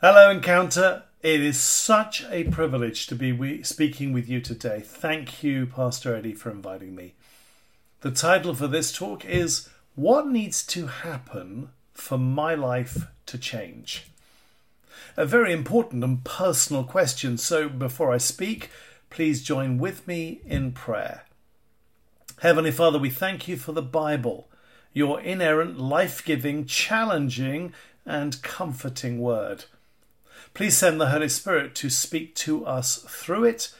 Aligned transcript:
Hello, 0.00 0.30
Encounter. 0.30 1.02
It 1.24 1.40
is 1.40 1.58
such 1.58 2.24
a 2.30 2.44
privilege 2.44 3.08
to 3.08 3.16
be 3.16 3.64
speaking 3.64 4.12
with 4.12 4.28
you 4.28 4.40
today. 4.40 4.78
Thank 4.78 5.42
you, 5.42 5.66
Pastor 5.66 6.14
Eddie, 6.14 6.34
for 6.34 6.52
inviting 6.52 6.94
me. 6.94 7.14
The 8.02 8.12
title 8.12 8.54
for 8.54 8.68
this 8.68 8.92
talk 8.92 9.24
is 9.24 9.68
What 9.96 10.28
Needs 10.28 10.64
to 10.66 10.86
Happen 10.86 11.70
for 11.94 12.16
My 12.16 12.54
Life 12.54 13.08
to 13.26 13.38
Change? 13.38 14.06
A 15.16 15.26
very 15.26 15.52
important 15.52 16.04
and 16.04 16.22
personal 16.22 16.84
question, 16.84 17.36
so 17.36 17.68
before 17.68 18.12
I 18.12 18.18
speak, 18.18 18.70
please 19.10 19.42
join 19.42 19.78
with 19.78 20.06
me 20.06 20.42
in 20.46 20.70
prayer. 20.70 21.24
Heavenly 22.40 22.70
Father, 22.70 23.00
we 23.00 23.10
thank 23.10 23.48
you 23.48 23.56
for 23.56 23.72
the 23.72 23.82
Bible, 23.82 24.48
your 24.92 25.20
inerrant, 25.20 25.76
life 25.76 26.24
giving, 26.24 26.66
challenging, 26.66 27.72
and 28.06 28.40
comforting 28.42 29.18
word. 29.18 29.64
Please 30.54 30.76
send 30.76 31.00
the 31.00 31.10
Holy 31.10 31.28
Spirit 31.28 31.74
to 31.76 31.90
speak 31.90 32.34
to 32.36 32.66
us 32.66 33.04
through 33.08 33.44
it, 33.44 33.72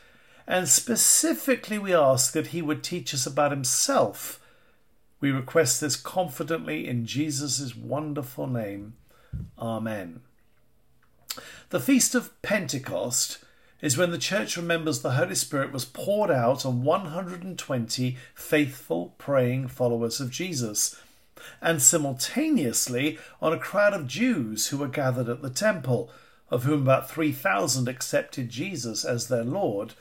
and 0.46 0.68
specifically 0.68 1.78
we 1.78 1.94
ask 1.94 2.32
that 2.32 2.48
He 2.48 2.62
would 2.62 2.82
teach 2.82 3.12
us 3.12 3.26
about 3.26 3.50
Himself. 3.50 4.40
We 5.20 5.30
request 5.30 5.80
this 5.80 5.96
confidently 5.96 6.86
in 6.86 7.06
Jesus' 7.06 7.74
wonderful 7.74 8.46
name. 8.46 8.94
Amen. 9.58 10.20
The 11.70 11.80
Feast 11.80 12.14
of 12.14 12.40
Pentecost 12.42 13.38
is 13.80 13.96
when 13.96 14.10
the 14.10 14.18
church 14.18 14.56
remembers 14.56 15.00
the 15.00 15.12
Holy 15.12 15.34
Spirit 15.34 15.72
was 15.72 15.84
poured 15.84 16.30
out 16.30 16.66
on 16.66 16.82
120 16.82 18.16
faithful, 18.34 19.14
praying 19.18 19.68
followers 19.68 20.20
of 20.20 20.30
Jesus, 20.30 20.96
and 21.60 21.80
simultaneously 21.80 23.18
on 23.40 23.52
a 23.52 23.58
crowd 23.58 23.94
of 23.94 24.06
Jews 24.06 24.68
who 24.68 24.78
were 24.78 24.88
gathered 24.88 25.28
at 25.28 25.42
the 25.42 25.50
temple 25.50 26.10
of 26.50 26.64
whom 26.64 26.82
about 26.82 27.10
3,000 27.10 27.88
accepted 27.88 28.48
Jesus 28.48 29.04
as 29.04 29.28
their 29.28 29.44
Lord 29.44 29.94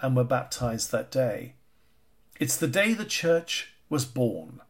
and 0.00 0.16
were 0.16 0.24
baptized 0.24 0.92
that 0.92 1.10
day. 1.10 1.54
It's 2.38 2.56
the 2.56 2.68
day 2.68 2.92
the 2.92 3.04
church 3.04 3.72
was 3.88 4.04
born. 4.04 4.60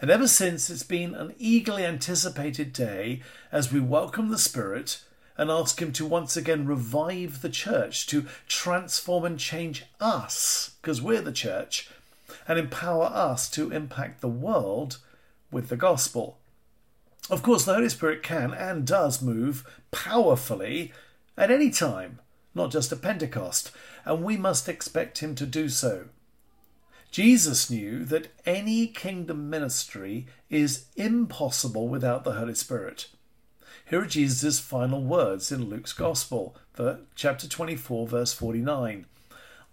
And 0.00 0.10
ever 0.10 0.28
since, 0.28 0.68
it's 0.68 0.82
been 0.82 1.14
an 1.14 1.34
eagerly 1.38 1.84
anticipated 1.84 2.72
day 2.72 3.22
as 3.50 3.72
we 3.72 3.80
welcome 3.80 4.28
the 4.30 4.38
Spirit 4.38 5.02
and 5.36 5.50
ask 5.50 5.80
Him 5.80 5.92
to 5.92 6.06
once 6.06 6.36
again 6.36 6.66
revive 6.66 7.40
the 7.40 7.48
church, 7.48 8.06
to 8.08 8.26
transform 8.46 9.24
and 9.24 9.38
change 9.38 9.84
us, 10.00 10.72
because 10.80 11.00
we're 11.00 11.22
the 11.22 11.32
church, 11.32 11.88
and 12.46 12.58
empower 12.58 13.04
us 13.06 13.48
to 13.50 13.70
impact 13.70 14.20
the 14.20 14.28
world 14.28 14.98
with 15.50 15.68
the 15.68 15.76
gospel. 15.76 16.38
Of 17.30 17.42
course, 17.42 17.64
the 17.64 17.74
Holy 17.74 17.88
Spirit 17.88 18.22
can 18.22 18.52
and 18.52 18.86
does 18.86 19.22
move 19.22 19.64
powerfully 19.90 20.92
at 21.36 21.50
any 21.50 21.70
time, 21.70 22.18
not 22.54 22.70
just 22.70 22.92
at 22.92 23.00
Pentecost, 23.00 23.70
and 24.04 24.24
we 24.24 24.36
must 24.36 24.68
expect 24.68 25.18
him 25.18 25.34
to 25.36 25.46
do 25.46 25.68
so. 25.68 26.06
Jesus 27.10 27.70
knew 27.70 28.04
that 28.06 28.32
any 28.44 28.86
kingdom 28.86 29.48
ministry 29.48 30.26
is 30.50 30.86
impossible 30.96 31.86
without 31.86 32.24
the 32.24 32.32
Holy 32.32 32.54
Spirit. 32.54 33.08
Here 33.88 34.00
are 34.00 34.06
Jesus' 34.06 34.58
final 34.58 35.02
words 35.02 35.52
in 35.52 35.68
Luke's 35.68 35.92
Gospel, 35.92 36.56
chapter 37.14 37.46
24, 37.46 38.08
verse 38.08 38.32
49. 38.32 39.06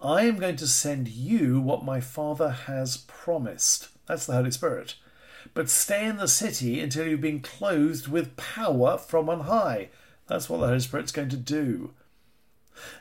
I 0.01 0.21
am 0.23 0.37
going 0.37 0.57
to 0.57 0.67
send 0.67 1.07
you 1.07 1.59
what 1.59 1.83
my 1.83 1.99
Father 1.99 2.49
has 2.49 2.97
promised. 2.97 3.87
That's 4.05 4.25
the 4.25 4.33
Holy 4.33 4.51
Spirit 4.51 4.95
but 5.53 5.69
stay 5.69 6.05
in 6.05 6.17
the 6.17 6.27
city 6.27 6.79
until 6.79 7.07
you've 7.07 7.21
been 7.21 7.41
clothed 7.41 8.07
with 8.07 8.37
power 8.37 8.97
from 8.97 9.29
on 9.29 9.41
high. 9.41 9.89
That's 10.27 10.49
what 10.49 10.59
the 10.59 10.67
Holy 10.67 10.79
Spirit's 10.79 11.11
going 11.11 11.29
to 11.29 11.37
do. 11.37 11.91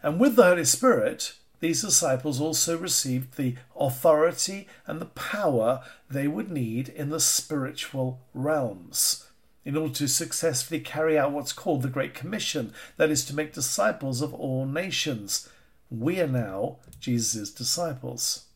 And 0.03 0.19
with 0.19 0.37
the 0.37 0.45
Holy 0.45 0.65
Spirit, 0.65 1.35
these 1.61 1.83
disciples 1.83 2.41
also 2.41 2.79
received 2.79 3.37
the 3.37 3.57
authority 3.79 4.69
and 4.87 5.01
the 5.01 5.07
power 5.07 5.83
they 6.11 6.29
would 6.29 6.51
need 6.51 6.89
in 6.89 7.11
the 7.11 7.21
spiritual 7.21 8.21
realms 8.33 9.29
in 9.65 9.77
order 9.77 9.93
to 9.93 10.09
successfully 10.09 10.81
carry 10.81 11.19
out 11.19 11.33
what's 11.33 11.53
called 11.53 11.83
the 11.83 11.89
Great 11.89 12.15
Commission, 12.15 12.73
that 12.97 13.11
is, 13.11 13.23
to 13.27 13.35
make 13.35 13.53
disciples 13.53 14.23
of 14.23 14.33
all 14.33 14.65
nations. 14.65 15.47
We 15.91 16.21
are 16.21 16.27
now 16.27 16.79
Jesus' 17.01 17.51
disciples. 17.51 18.48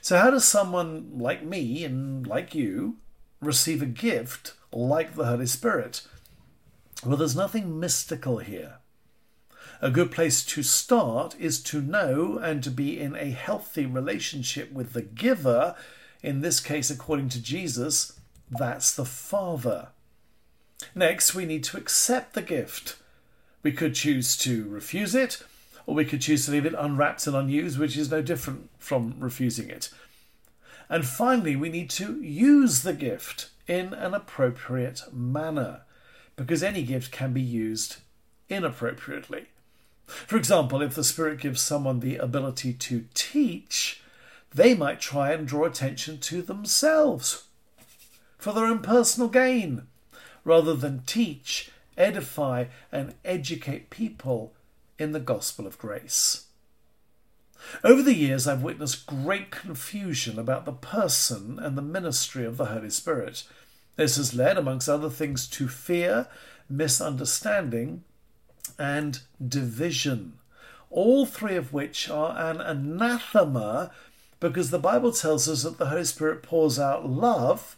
So, 0.00 0.18
how 0.18 0.30
does 0.30 0.44
someone 0.44 1.18
like 1.18 1.42
me 1.42 1.84
and 1.84 2.26
like 2.26 2.54
you 2.54 2.96
receive 3.40 3.82
a 3.82 3.86
gift 3.86 4.54
like 4.72 5.14
the 5.14 5.26
Holy 5.26 5.46
Spirit? 5.46 6.02
Well, 7.04 7.16
there's 7.16 7.36
nothing 7.36 7.78
mystical 7.78 8.38
here. 8.38 8.78
A 9.82 9.90
good 9.90 10.10
place 10.10 10.44
to 10.44 10.62
start 10.62 11.36
is 11.38 11.62
to 11.64 11.82
know 11.82 12.38
and 12.38 12.64
to 12.64 12.70
be 12.70 12.98
in 12.98 13.14
a 13.14 13.30
healthy 13.30 13.84
relationship 13.84 14.72
with 14.72 14.94
the 14.94 15.02
giver. 15.02 15.74
In 16.22 16.40
this 16.40 16.60
case, 16.60 16.90
according 16.90 17.28
to 17.30 17.42
Jesus, 17.42 18.18
that's 18.50 18.94
the 18.94 19.04
Father. 19.04 19.88
Next, 20.94 21.34
we 21.34 21.44
need 21.44 21.64
to 21.64 21.76
accept 21.76 22.32
the 22.32 22.42
gift. 22.42 22.96
We 23.62 23.72
could 23.72 23.94
choose 23.94 24.36
to 24.38 24.68
refuse 24.68 25.14
it, 25.14 25.42
or 25.86 25.94
we 25.94 26.04
could 26.04 26.20
choose 26.20 26.44
to 26.44 26.52
leave 26.52 26.66
it 26.66 26.74
unwrapped 26.76 27.26
and 27.26 27.36
unused, 27.36 27.78
which 27.78 27.96
is 27.96 28.10
no 28.10 28.20
different 28.20 28.68
from 28.78 29.14
refusing 29.18 29.70
it. 29.70 29.88
And 30.88 31.06
finally, 31.06 31.56
we 31.56 31.68
need 31.68 31.90
to 31.90 32.20
use 32.20 32.82
the 32.82 32.92
gift 32.92 33.50
in 33.66 33.94
an 33.94 34.14
appropriate 34.14 35.02
manner, 35.12 35.82
because 36.36 36.62
any 36.62 36.82
gift 36.82 37.10
can 37.10 37.32
be 37.32 37.40
used 37.40 37.96
inappropriately. 38.48 39.46
For 40.06 40.36
example, 40.36 40.82
if 40.82 40.94
the 40.94 41.02
Spirit 41.02 41.40
gives 41.40 41.60
someone 41.60 42.00
the 42.00 42.16
ability 42.16 42.72
to 42.74 43.06
teach, 43.14 44.02
they 44.54 44.74
might 44.74 45.00
try 45.00 45.32
and 45.32 45.48
draw 45.48 45.64
attention 45.64 46.18
to 46.18 46.42
themselves 46.42 47.44
for 48.38 48.52
their 48.52 48.66
own 48.66 48.80
personal 48.80 49.28
gain, 49.28 49.88
rather 50.44 50.74
than 50.74 51.02
teach, 51.06 51.72
edify, 51.96 52.66
and 52.92 53.14
educate 53.24 53.90
people 53.90 54.52
in 54.98 55.12
the 55.12 55.20
gospel 55.20 55.66
of 55.66 55.78
grace. 55.78 56.46
Over 57.82 58.02
the 58.02 58.14
years, 58.14 58.46
I've 58.46 58.62
witnessed 58.62 59.06
great 59.06 59.50
confusion 59.50 60.38
about 60.38 60.64
the 60.64 60.72
person 60.72 61.58
and 61.58 61.76
the 61.76 61.82
ministry 61.82 62.44
of 62.44 62.56
the 62.56 62.66
Holy 62.66 62.90
Spirit. 62.90 63.44
This 63.96 64.16
has 64.16 64.34
led, 64.34 64.56
amongst 64.58 64.88
other 64.88 65.10
things, 65.10 65.48
to 65.48 65.68
fear, 65.68 66.28
misunderstanding, 66.68 68.04
and 68.78 69.20
division, 69.46 70.34
all 70.90 71.26
three 71.26 71.56
of 71.56 71.72
which 71.72 72.08
are 72.08 72.36
an 72.38 72.60
anathema 72.60 73.90
because 74.38 74.70
the 74.70 74.78
Bible 74.78 75.12
tells 75.12 75.48
us 75.48 75.62
that 75.62 75.78
the 75.78 75.86
Holy 75.86 76.04
Spirit 76.04 76.42
pours 76.42 76.78
out 76.78 77.08
love 77.08 77.76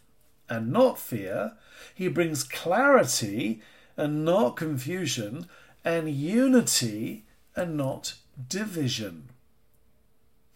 and 0.49 0.73
not 0.73 0.99
fear. 0.99 1.53
He 1.95 2.09
brings 2.09 2.43
clarity 2.43 3.63
and 3.97 4.25
not 4.25 4.57
confusion 4.57 5.47
and 5.89 6.11
unity 6.11 7.25
and 7.57 7.75
not 7.75 8.13
division. 8.47 9.31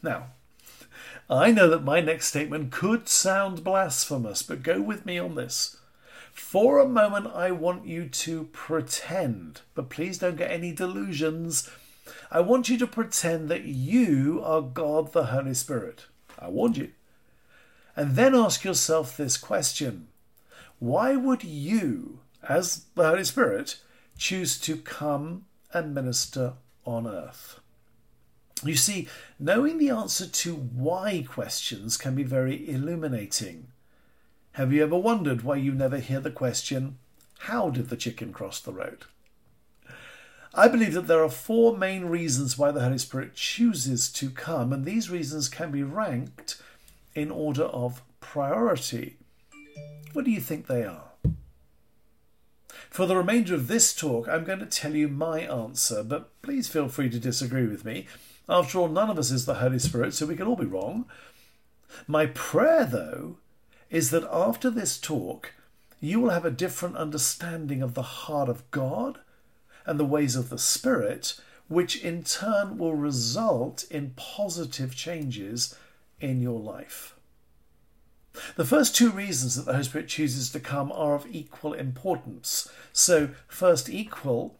Now, 0.02 0.26
I 1.30 1.50
know 1.50 1.70
that 1.70 1.82
my 1.84 2.00
next 2.00 2.26
statement 2.26 2.70
could 2.70 3.08
sound 3.08 3.64
blasphemous, 3.64 4.42
but 4.42 4.62
go 4.62 4.82
with 4.82 5.06
me 5.06 5.18
on 5.18 5.34
this. 5.34 5.78
For 6.34 6.78
a 6.78 6.86
moment, 6.86 7.28
I 7.28 7.50
want 7.50 7.86
you 7.86 8.10
to 8.10 8.44
pretend, 8.52 9.62
but 9.74 9.88
please 9.88 10.18
don't 10.18 10.36
get 10.36 10.50
any 10.50 10.70
delusions. 10.70 11.70
I 12.30 12.40
want 12.40 12.68
you 12.68 12.76
to 12.76 12.86
pretend 12.86 13.48
that 13.48 13.64
you 13.64 14.42
are 14.44 14.60
God 14.60 15.14
the 15.14 15.26
Holy 15.26 15.54
Spirit. 15.54 16.08
I 16.38 16.50
warned 16.50 16.76
you. 16.76 16.90
And 17.96 18.16
then 18.16 18.34
ask 18.34 18.64
yourself 18.64 19.16
this 19.16 19.38
question 19.38 20.08
Why 20.78 21.16
would 21.16 21.42
you, 21.42 22.18
as 22.46 22.84
the 22.94 23.08
Holy 23.08 23.24
Spirit, 23.24 23.78
choose 24.16 24.58
to 24.60 24.76
come 24.76 25.46
and 25.72 25.94
minister 25.94 26.54
on 26.84 27.06
earth? 27.06 27.60
You 28.64 28.76
see, 28.76 29.08
knowing 29.40 29.78
the 29.78 29.90
answer 29.90 30.26
to 30.26 30.54
why 30.54 31.24
questions 31.28 31.96
can 31.96 32.14
be 32.14 32.22
very 32.22 32.68
illuminating. 32.68 33.68
Have 34.52 34.72
you 34.72 34.82
ever 34.84 34.96
wondered 34.96 35.42
why 35.42 35.56
you 35.56 35.72
never 35.72 35.98
hear 35.98 36.20
the 36.20 36.30
question, 36.30 36.98
How 37.40 37.70
did 37.70 37.88
the 37.88 37.96
chicken 37.96 38.32
cross 38.32 38.60
the 38.60 38.72
road? 38.72 39.06
I 40.54 40.68
believe 40.68 40.92
that 40.94 41.06
there 41.06 41.24
are 41.24 41.30
four 41.30 41.76
main 41.76 42.04
reasons 42.04 42.58
why 42.58 42.70
the 42.70 42.82
Holy 42.82 42.98
Spirit 42.98 43.34
chooses 43.34 44.12
to 44.12 44.30
come, 44.30 44.72
and 44.72 44.84
these 44.84 45.10
reasons 45.10 45.48
can 45.48 45.70
be 45.70 45.82
ranked 45.82 46.60
in 47.14 47.30
order 47.30 47.64
of 47.64 48.02
priority. 48.20 49.16
What 50.12 50.26
do 50.26 50.30
you 50.30 50.40
think 50.40 50.66
they 50.66 50.84
are? 50.84 51.11
For 52.90 53.06
the 53.06 53.16
remainder 53.16 53.54
of 53.54 53.68
this 53.68 53.94
talk, 53.94 54.28
I'm 54.28 54.44
going 54.44 54.58
to 54.58 54.66
tell 54.66 54.94
you 54.94 55.08
my 55.08 55.40
answer, 55.40 56.02
but 56.02 56.30
please 56.42 56.68
feel 56.68 56.88
free 56.88 57.10
to 57.10 57.18
disagree 57.18 57.66
with 57.66 57.84
me. 57.84 58.06
After 58.48 58.78
all, 58.78 58.88
none 58.88 59.10
of 59.10 59.18
us 59.18 59.30
is 59.30 59.46
the 59.46 59.54
Holy 59.54 59.78
Spirit, 59.78 60.14
so 60.14 60.26
we 60.26 60.36
can 60.36 60.46
all 60.46 60.56
be 60.56 60.66
wrong. 60.66 61.06
My 62.06 62.26
prayer, 62.26 62.84
though, 62.84 63.36
is 63.90 64.10
that 64.10 64.28
after 64.30 64.70
this 64.70 64.98
talk, 64.98 65.52
you 66.00 66.18
will 66.20 66.30
have 66.30 66.44
a 66.44 66.50
different 66.50 66.96
understanding 66.96 67.82
of 67.82 67.94
the 67.94 68.02
heart 68.02 68.48
of 68.48 68.68
God 68.70 69.20
and 69.86 69.98
the 69.98 70.04
ways 70.04 70.34
of 70.34 70.48
the 70.48 70.58
Spirit, 70.58 71.38
which 71.68 72.02
in 72.02 72.24
turn 72.24 72.78
will 72.78 72.94
result 72.94 73.84
in 73.90 74.14
positive 74.16 74.94
changes 74.94 75.76
in 76.20 76.40
your 76.40 76.58
life. 76.58 77.14
The 78.56 78.64
first 78.64 78.96
two 78.96 79.10
reasons 79.10 79.56
that 79.56 79.66
the 79.66 79.72
Holy 79.72 79.84
Spirit 79.84 80.08
chooses 80.08 80.50
to 80.50 80.60
come 80.60 80.90
are 80.92 81.14
of 81.14 81.26
equal 81.30 81.74
importance. 81.74 82.70
So, 82.92 83.30
first, 83.46 83.88
equal, 83.88 84.58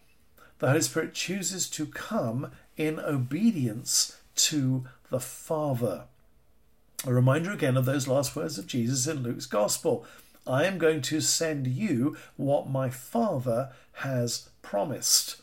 the 0.58 0.68
Holy 0.68 0.82
Spirit 0.82 1.14
chooses 1.14 1.68
to 1.70 1.86
come 1.86 2.52
in 2.76 3.00
obedience 3.00 4.18
to 4.36 4.84
the 5.10 5.20
Father. 5.20 6.04
A 7.04 7.12
reminder 7.12 7.50
again 7.50 7.76
of 7.76 7.84
those 7.84 8.06
last 8.06 8.36
words 8.36 8.58
of 8.58 8.66
Jesus 8.66 9.06
in 9.06 9.22
Luke's 9.22 9.46
Gospel 9.46 10.06
I 10.46 10.64
am 10.64 10.78
going 10.78 11.02
to 11.02 11.20
send 11.20 11.68
you 11.68 12.16
what 12.36 12.68
my 12.68 12.90
Father 12.90 13.70
has 13.92 14.50
promised. 14.60 15.42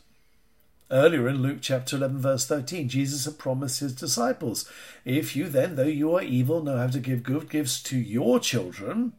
Earlier 0.92 1.28
in 1.28 1.40
Luke 1.40 1.58
chapter 1.60 1.96
11, 1.96 2.18
verse 2.18 2.46
13, 2.46 2.88
Jesus 2.88 3.24
had 3.24 3.38
promised 3.38 3.78
his 3.78 3.94
disciples, 3.94 4.68
If 5.04 5.36
you 5.36 5.48
then, 5.48 5.76
though 5.76 5.84
you 5.84 6.16
are 6.16 6.22
evil, 6.22 6.64
know 6.64 6.78
how 6.78 6.88
to 6.88 6.98
give 6.98 7.22
good 7.22 7.48
gifts 7.48 7.80
to 7.84 7.96
your 7.96 8.40
children, 8.40 9.12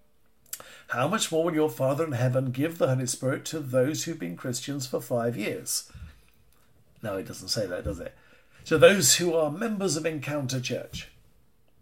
how 0.90 1.08
much 1.08 1.32
more 1.32 1.46
will 1.46 1.54
your 1.54 1.70
Father 1.70 2.04
in 2.04 2.12
heaven 2.12 2.52
give 2.52 2.78
the 2.78 2.90
Holy 2.90 3.08
Spirit 3.08 3.46
to 3.46 3.60
those 3.60 4.04
who've 4.04 4.20
been 4.20 4.36
Christians 4.36 4.86
for 4.86 5.00
five 5.00 5.38
years? 5.38 5.90
No, 7.02 7.16
it 7.16 7.28
doesn't 7.28 7.48
say 7.48 7.66
that, 7.68 7.86
does 7.86 8.02
it? 8.02 8.14
To 8.66 8.78
those 8.78 9.16
who 9.16 9.34
are 9.34 9.50
members 9.50 9.96
of 9.96 10.06
Encounter 10.06 10.60
Church. 10.60 11.10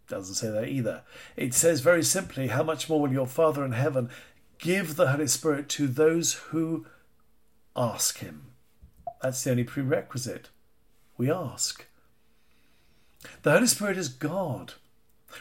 Doesn't 0.07 0.35
say 0.35 0.51
that 0.51 0.67
either. 0.67 1.01
It 1.35 1.55
says 1.55 1.81
very 1.81 2.03
simply, 2.03 2.47
How 2.47 2.61
much 2.61 2.89
more 2.89 3.01
will 3.01 3.11
your 3.11 3.27
Father 3.27 3.65
in 3.65 3.71
heaven 3.71 4.11
give 4.59 4.95
the 4.95 5.07
Holy 5.07 5.27
Spirit 5.27 5.67
to 5.69 5.87
those 5.87 6.33
who 6.33 6.85
ask 7.75 8.19
him? 8.19 8.48
That's 9.21 9.43
the 9.43 9.51
only 9.51 9.63
prerequisite. 9.63 10.49
We 11.17 11.29
ask. 11.31 11.85
The 13.43 13.51
Holy 13.51 13.67
Spirit 13.67 13.97
is 13.97 14.07
God, 14.07 14.73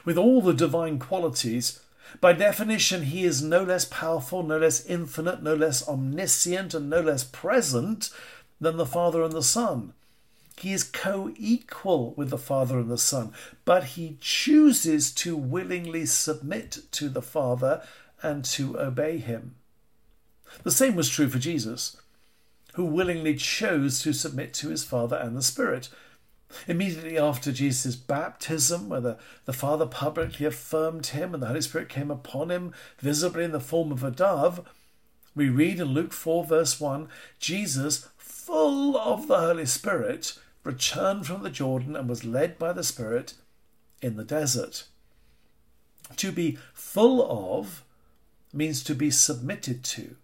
with 0.04 0.19
all 0.19 0.42
the 0.42 0.52
divine 0.52 0.98
qualities. 0.98 1.80
By 2.20 2.32
definition, 2.32 3.02
he 3.04 3.25
is 3.25 3.42
no 3.42 3.62
less 3.62 3.84
powerful, 3.84 4.42
no 4.42 4.58
less 4.58 4.84
infinite, 4.84 5.42
no 5.42 5.54
less 5.54 5.86
omniscient, 5.88 6.75
and 6.75 6.90
no 6.90 7.00
less 7.00 7.22
present 7.22 8.10
than 8.60 8.76
the 8.76 8.86
Father 8.86 9.22
and 9.22 9.32
the 9.32 9.42
Son. 9.42 9.92
He 10.56 10.72
is 10.72 10.82
co 10.82 11.32
equal 11.36 12.14
with 12.14 12.30
the 12.30 12.38
Father 12.38 12.80
and 12.80 12.90
the 12.90 12.98
Son, 12.98 13.32
but 13.64 13.84
he 13.84 14.16
chooses 14.20 15.12
to 15.12 15.36
willingly 15.36 16.04
submit 16.04 16.78
to 16.92 17.08
the 17.08 17.22
Father 17.22 17.82
and 18.22 18.44
to 18.46 18.80
obey 18.80 19.19
him. 19.19 19.54
The 20.64 20.72
same 20.72 20.96
was 20.96 21.08
true 21.08 21.28
for 21.28 21.38
Jesus 21.38 21.96
who 22.78 22.84
willingly 22.84 23.34
chose 23.34 24.00
to 24.00 24.12
submit 24.12 24.54
to 24.54 24.69
his 24.69 24.84
Father 24.84 25.16
and 25.16 25.36
the 25.36 25.42
Spirit. 25.42 25.88
Immediately 26.69 27.19
after 27.19 27.50
Jesus' 27.50 27.96
baptism, 27.96 28.88
where 28.88 29.00
the, 29.00 29.19
the 29.46 29.52
Father 29.52 29.84
publicly 29.84 30.46
affirmed 30.46 31.06
him 31.06 31.34
and 31.34 31.42
the 31.42 31.48
Holy 31.48 31.60
Spirit 31.60 31.88
came 31.88 32.08
upon 32.08 32.52
him 32.52 32.72
visibly 33.00 33.42
in 33.42 33.50
the 33.50 33.58
form 33.58 33.90
of 33.90 34.04
a 34.04 34.12
dove, 34.12 34.64
we 35.34 35.48
read 35.48 35.80
in 35.80 35.88
Luke 35.88 36.12
4, 36.12 36.44
verse 36.44 36.78
1 36.78 37.08
Jesus, 37.40 38.08
full 38.16 38.96
of 38.96 39.26
the 39.26 39.40
Holy 39.40 39.66
Spirit, 39.66 40.38
returned 40.62 41.26
from 41.26 41.42
the 41.42 41.50
Jordan 41.50 41.96
and 41.96 42.08
was 42.08 42.25
led 42.25 42.60
by 42.60 42.72
the 42.72 42.84
Spirit 42.84 43.34
in 44.00 44.14
the 44.14 44.22
desert. 44.22 44.84
To 46.14 46.30
be 46.30 46.58
full 46.72 47.58
of 47.58 47.82
means 48.52 48.84
to 48.84 48.94
be 48.94 49.10
submitted 49.10 49.82
to, 49.82 50.14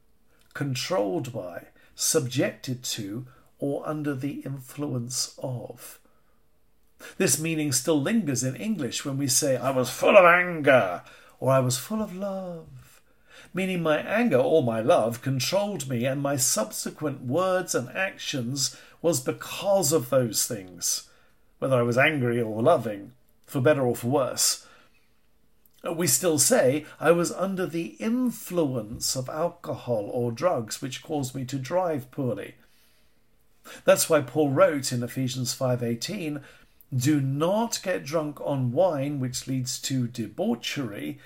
controlled 0.54 1.32
by, 1.32 1.64
subjected 1.94 2.82
to, 2.82 3.26
or 3.58 3.86
under 3.88 4.14
the 4.14 4.42
influence 4.44 5.34
of. 5.42 5.98
This 7.18 7.38
meaning 7.38 7.72
still 7.72 8.00
lingers 8.00 8.42
in 8.42 8.56
English 8.56 9.04
when 9.04 9.18
we 9.18 9.28
say, 9.28 9.56
I 9.56 9.70
was 9.70 9.90
full 9.90 10.16
of 10.16 10.24
anger, 10.24 11.02
or 11.40 11.50
I 11.50 11.60
was 11.60 11.78
full 11.78 12.02
of 12.02 12.14
love, 12.14 13.00
meaning 13.52 13.82
my 13.82 13.98
anger 13.98 14.38
or 14.38 14.62
my 14.62 14.80
love 14.80 15.22
controlled 15.22 15.88
me, 15.88 16.04
and 16.04 16.20
my 16.20 16.36
subsequent 16.36 17.22
words 17.22 17.74
and 17.74 17.88
actions 17.90 18.76
was 19.02 19.20
because 19.20 19.92
of 19.92 20.10
those 20.10 20.46
things, 20.46 21.08
whether 21.58 21.76
I 21.76 21.82
was 21.82 21.98
angry 21.98 22.40
or 22.40 22.62
loving, 22.62 23.12
for 23.46 23.60
better 23.60 23.82
or 23.82 23.94
for 23.94 24.08
worse. 24.08 24.66
We 25.92 26.06
still 26.06 26.38
say 26.38 26.86
I 26.98 27.10
was 27.10 27.30
under 27.30 27.66
the 27.66 27.96
influence 28.00 29.16
of 29.16 29.28
alcohol 29.28 30.08
or 30.12 30.32
drugs 30.32 30.80
which 30.80 31.02
caused 31.02 31.34
me 31.34 31.44
to 31.44 31.58
drive 31.58 32.10
poorly. 32.10 32.54
That's 33.84 34.08
why 34.08 34.20
Paul 34.20 34.50
wrote 34.50 34.92
in 34.92 35.02
Ephesians 35.02 35.54
5:18, 35.54 36.42
"Do 36.94 37.20
not 37.20 37.80
get 37.82 38.04
drunk 38.04 38.40
on 38.40 38.72
wine 38.72 39.20
which 39.20 39.46
leads 39.46 39.78
to 39.80 40.06
debauchery, 40.06 41.18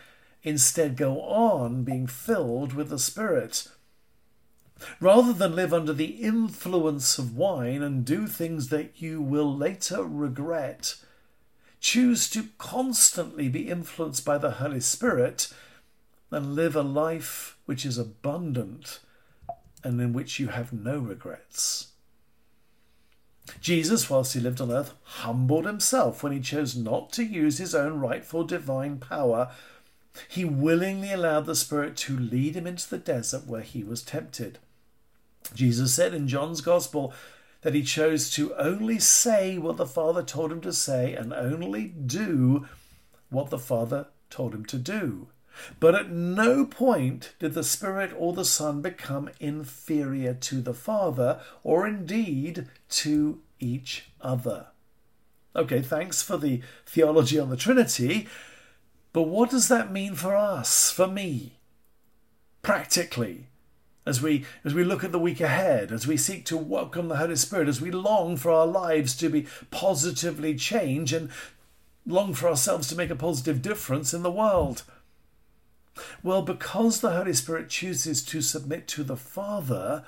instead 0.43 0.97
go 0.97 1.21
on 1.23 1.85
being 1.85 2.07
filled 2.07 2.73
with 2.73 2.91
the 2.91 2.99
Spirit." 2.99 3.69
Rather 5.01 5.33
than 5.33 5.57
live 5.57 5.75
under 5.75 5.93
the 5.93 6.23
influence 6.23 7.19
of 7.19 7.37
wine 7.37 7.83
and 7.83 8.05
do 8.05 8.27
things 8.27 8.69
that 8.69 9.03
you 9.03 9.21
will 9.21 9.57
later 9.57 10.05
regret, 10.05 10.97
choose 11.81 12.29
to 12.31 12.49
constantly 12.59 13.49
be 13.49 13.69
influenced 13.69 14.25
by 14.25 14.39
the 14.39 14.53
Holy 14.53 14.81
Spirit 14.81 15.53
and 16.31 16.55
live 16.55 16.77
a 16.77 16.83
life 16.83 17.57
which 17.67 17.87
is 17.87 17.99
abundant 17.99 19.01
and 19.85 20.01
in 20.01 20.13
which 20.13 20.41
you 20.41 20.49
have 20.49 20.73
no 20.73 20.99
regrets. 20.99 21.89
Jesus, 23.61 24.11
whilst 24.11 24.35
he 24.35 24.41
lived 24.41 24.61
on 24.61 24.71
earth, 24.71 24.93
humbled 25.03 25.65
himself 25.65 26.23
when 26.23 26.33
he 26.33 26.41
chose 26.41 26.77
not 26.77 27.13
to 27.13 27.25
use 27.25 27.59
his 27.59 27.75
own 27.75 27.99
rightful 27.99 28.45
divine 28.45 28.99
power. 28.99 29.51
He 30.29 30.45
willingly 30.45 31.13
allowed 31.13 31.47
the 31.47 31.55
Spirit 31.55 31.97
to 31.99 32.19
lead 32.19 32.57
him 32.57 32.67
into 32.67 32.89
the 32.89 32.99
desert 32.99 33.47
where 33.47 33.63
he 33.63 33.83
was 33.83 34.03
tempted. 34.03 34.59
Jesus 35.55 35.95
said 35.95 36.13
in 36.13 36.29
John's 36.29 36.61
Gospel, 36.61 37.15
that 37.63 37.75
he 37.75 37.83
chose 37.83 38.31
to 38.31 38.55
only 38.55 38.99
say 38.99 39.59
what 39.59 39.77
the 39.77 39.87
Father 39.87 40.23
told 40.23 40.53
him 40.53 40.61
to 40.61 40.73
say 40.73 41.15
and 41.15 41.33
only 41.33 41.87
do 41.87 42.67
what 43.31 43.51
the 43.51 43.59
Father 43.59 44.07
told 44.31 44.55
him 44.55 44.65
to 44.67 44.79
do. 44.79 45.29
But 45.81 45.95
at 45.95 46.11
no 46.11 46.65
point 46.65 47.35
did 47.39 47.55
the 47.55 47.65
Spirit 47.65 48.13
or 48.17 48.33
the 48.33 48.45
Son 48.45 48.81
become 48.81 49.31
inferior 49.41 50.35
to 50.35 50.61
the 50.61 50.75
Father 50.75 51.41
or 51.65 51.87
indeed 51.87 52.69
to 52.91 53.41
each 53.59 54.11
other. 54.21 54.69
Okay, 55.57 55.83
thanks 55.83 56.23
for 56.23 56.37
the 56.37 56.63
theology 56.87 57.39
on 57.39 57.51
the 57.51 57.57
Trinity, 57.57 58.29
but 59.13 59.23
what 59.23 59.51
does 59.51 59.67
that 59.69 59.91
mean 59.91 60.15
for 60.15 60.37
us, 60.37 60.93
for 60.93 61.09
me? 61.09 61.55
Practically, 62.63 63.48
as 64.09 64.23
we 64.23 64.45
as 64.65 64.73
we 64.73 64.83
look 64.83 65.05
at 65.05 65.13
the 65.13 65.19
week 65.19 65.41
ahead, 65.41 65.93
as 65.93 66.07
we 66.07 66.17
seek 66.17 66.45
to 66.47 66.57
welcome 66.57 67.09
the 67.09 67.17
Holy 67.17 67.37
Spirit, 67.37 67.69
as 67.69 67.81
we 67.81 67.91
long 67.91 68.37
for 68.37 68.51
our 68.51 68.67
lives 68.67 69.15
to 69.17 69.29
be 69.29 69.47
positively 69.71 70.55
changed 70.55 71.13
and 71.13 71.31
long 72.07 72.33
for 72.33 72.49
ourselves 72.49 72.89
to 72.89 72.97
make 72.97 73.11
a 73.11 73.17
positive 73.17 73.61
difference 73.61 74.15
in 74.15 74.23
the 74.23 74.31
world. 74.31 74.83
Well, 76.23 76.43
because 76.43 77.01
the 77.01 77.11
Holy 77.11 77.35
Spirit 77.35 77.69
chooses 77.69 78.23
to 78.25 78.41
submit 78.41 78.89
to 78.89 79.05
the 79.05 79.17
Father, 79.17 80.05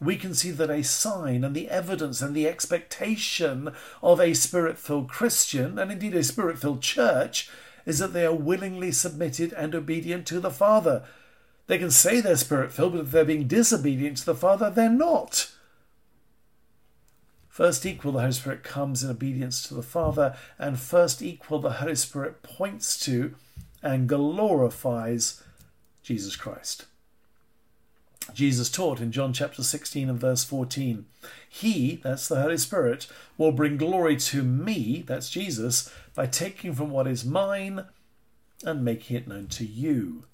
we 0.00 0.16
can 0.16 0.34
see 0.34 0.50
that 0.50 0.70
a 0.70 0.82
sign 0.82 1.44
and 1.44 1.54
the 1.54 1.70
evidence 1.70 2.20
and 2.20 2.34
the 2.34 2.48
expectation 2.48 3.72
of 4.02 4.20
a 4.20 4.34
spirit 4.34 4.78
filled 4.78 5.08
Christian, 5.08 5.78
and 5.78 5.92
indeed 5.92 6.14
a 6.14 6.24
spirit 6.24 6.58
filled 6.58 6.82
church, 6.82 7.48
is 7.84 8.00
that 8.00 8.12
they 8.12 8.26
are 8.26 8.34
willingly 8.34 8.90
submitted 8.90 9.52
and 9.52 9.74
obedient 9.74 10.26
to 10.26 10.40
the 10.40 10.50
Father. 10.50 11.04
They 11.66 11.78
can 11.78 11.90
say 11.90 12.20
they're 12.20 12.36
spirit 12.36 12.72
filled, 12.72 12.92
but 12.92 13.02
if 13.02 13.10
they're 13.10 13.24
being 13.24 13.48
disobedient 13.48 14.18
to 14.18 14.26
the 14.26 14.34
Father, 14.34 14.70
they're 14.70 14.88
not. 14.88 15.50
First 17.48 17.86
equal, 17.86 18.12
the 18.12 18.20
Holy 18.20 18.32
Spirit 18.32 18.62
comes 18.62 19.02
in 19.02 19.10
obedience 19.10 19.66
to 19.66 19.74
the 19.74 19.82
Father, 19.82 20.36
and 20.58 20.78
first 20.78 21.22
equal, 21.22 21.58
the 21.58 21.72
Holy 21.72 21.94
Spirit 21.94 22.42
points 22.42 22.98
to 23.06 23.34
and 23.82 24.08
glorifies 24.08 25.42
Jesus 26.02 26.36
Christ. 26.36 26.84
Jesus 28.34 28.70
taught 28.70 29.00
in 29.00 29.12
John 29.12 29.32
chapter 29.32 29.62
16 29.62 30.10
and 30.10 30.20
verse 30.20 30.44
14 30.44 31.06
He, 31.48 31.96
that's 32.02 32.28
the 32.28 32.42
Holy 32.42 32.58
Spirit, 32.58 33.06
will 33.38 33.52
bring 33.52 33.76
glory 33.76 34.16
to 34.16 34.42
me, 34.42 35.02
that's 35.06 35.30
Jesus, 35.30 35.92
by 36.14 36.26
taking 36.26 36.74
from 36.74 36.90
what 36.90 37.06
is 37.06 37.24
mine 37.24 37.86
and 38.64 38.84
making 38.84 39.16
it 39.16 39.28
known 39.28 39.46
to 39.48 39.64
you. 39.64 40.24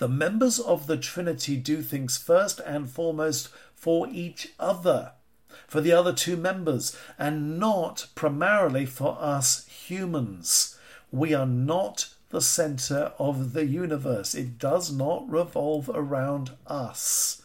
The 0.00 0.08
members 0.08 0.58
of 0.58 0.86
the 0.86 0.96
Trinity 0.96 1.58
do 1.58 1.82
things 1.82 2.16
first 2.16 2.58
and 2.60 2.88
foremost 2.88 3.50
for 3.74 4.08
each 4.08 4.48
other, 4.58 5.12
for 5.68 5.82
the 5.82 5.92
other 5.92 6.14
two 6.14 6.38
members, 6.38 6.96
and 7.18 7.58
not 7.58 8.06
primarily 8.14 8.86
for 8.86 9.18
us 9.20 9.66
humans. 9.66 10.78
We 11.12 11.34
are 11.34 11.44
not 11.44 12.14
the 12.30 12.40
center 12.40 13.12
of 13.18 13.52
the 13.52 13.66
universe, 13.66 14.34
it 14.34 14.58
does 14.58 14.90
not 14.90 15.30
revolve 15.30 15.90
around 15.92 16.52
us. 16.66 17.42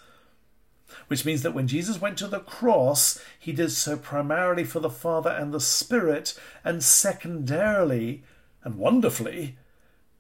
which 1.09 1.25
means 1.25 1.41
that 1.41 1.53
when 1.53 1.67
Jesus 1.67 1.99
went 1.99 2.17
to 2.19 2.27
the 2.27 2.39
cross, 2.39 3.21
he 3.37 3.51
did 3.51 3.71
so 3.71 3.97
primarily 3.97 4.63
for 4.63 4.79
the 4.79 4.89
Father 4.89 5.29
and 5.29 5.53
the 5.53 5.59
Spirit, 5.59 6.39
and 6.63 6.81
secondarily 6.81 8.23
and 8.63 8.75
wonderfully 8.75 9.57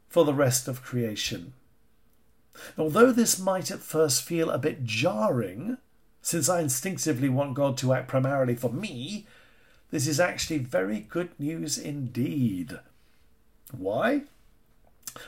for 0.09 0.25
the 0.25 0.33
rest 0.33 0.67
of 0.67 0.83
creation. 0.83 1.53
Although 2.77 3.11
this 3.11 3.39
might 3.39 3.71
at 3.71 3.79
first 3.79 4.23
feel 4.23 4.49
a 4.49 4.57
bit 4.57 4.83
jarring, 4.83 5.77
since 6.21 6.49
I 6.49 6.61
instinctively 6.61 7.29
want 7.29 7.53
God 7.53 7.77
to 7.77 7.93
act 7.93 8.07
primarily 8.07 8.55
for 8.55 8.71
me, 8.71 9.25
this 9.91 10.07
is 10.07 10.19
actually 10.19 10.59
very 10.59 10.99
good 11.01 11.29
news 11.39 11.77
indeed. 11.77 12.79
Why? 13.71 14.23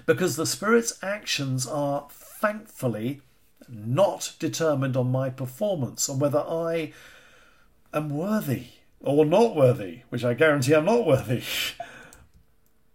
Because 0.05 0.35
the 0.35 0.45
Spirit's 0.45 0.97
actions 1.01 1.65
are 1.67 2.07
thankfully 2.11 3.21
not 3.69 4.33
determined 4.39 4.97
on 4.97 5.11
my 5.11 5.29
performance, 5.29 6.09
on 6.09 6.19
whether 6.19 6.39
I 6.39 6.93
am 7.93 8.09
worthy 8.09 8.67
or 8.99 9.25
not 9.25 9.55
worthy, 9.55 10.01
which 10.09 10.23
I 10.23 10.33
guarantee 10.33 10.73
I'm 10.73 10.85
not 10.85 11.05
worthy. 11.05 11.43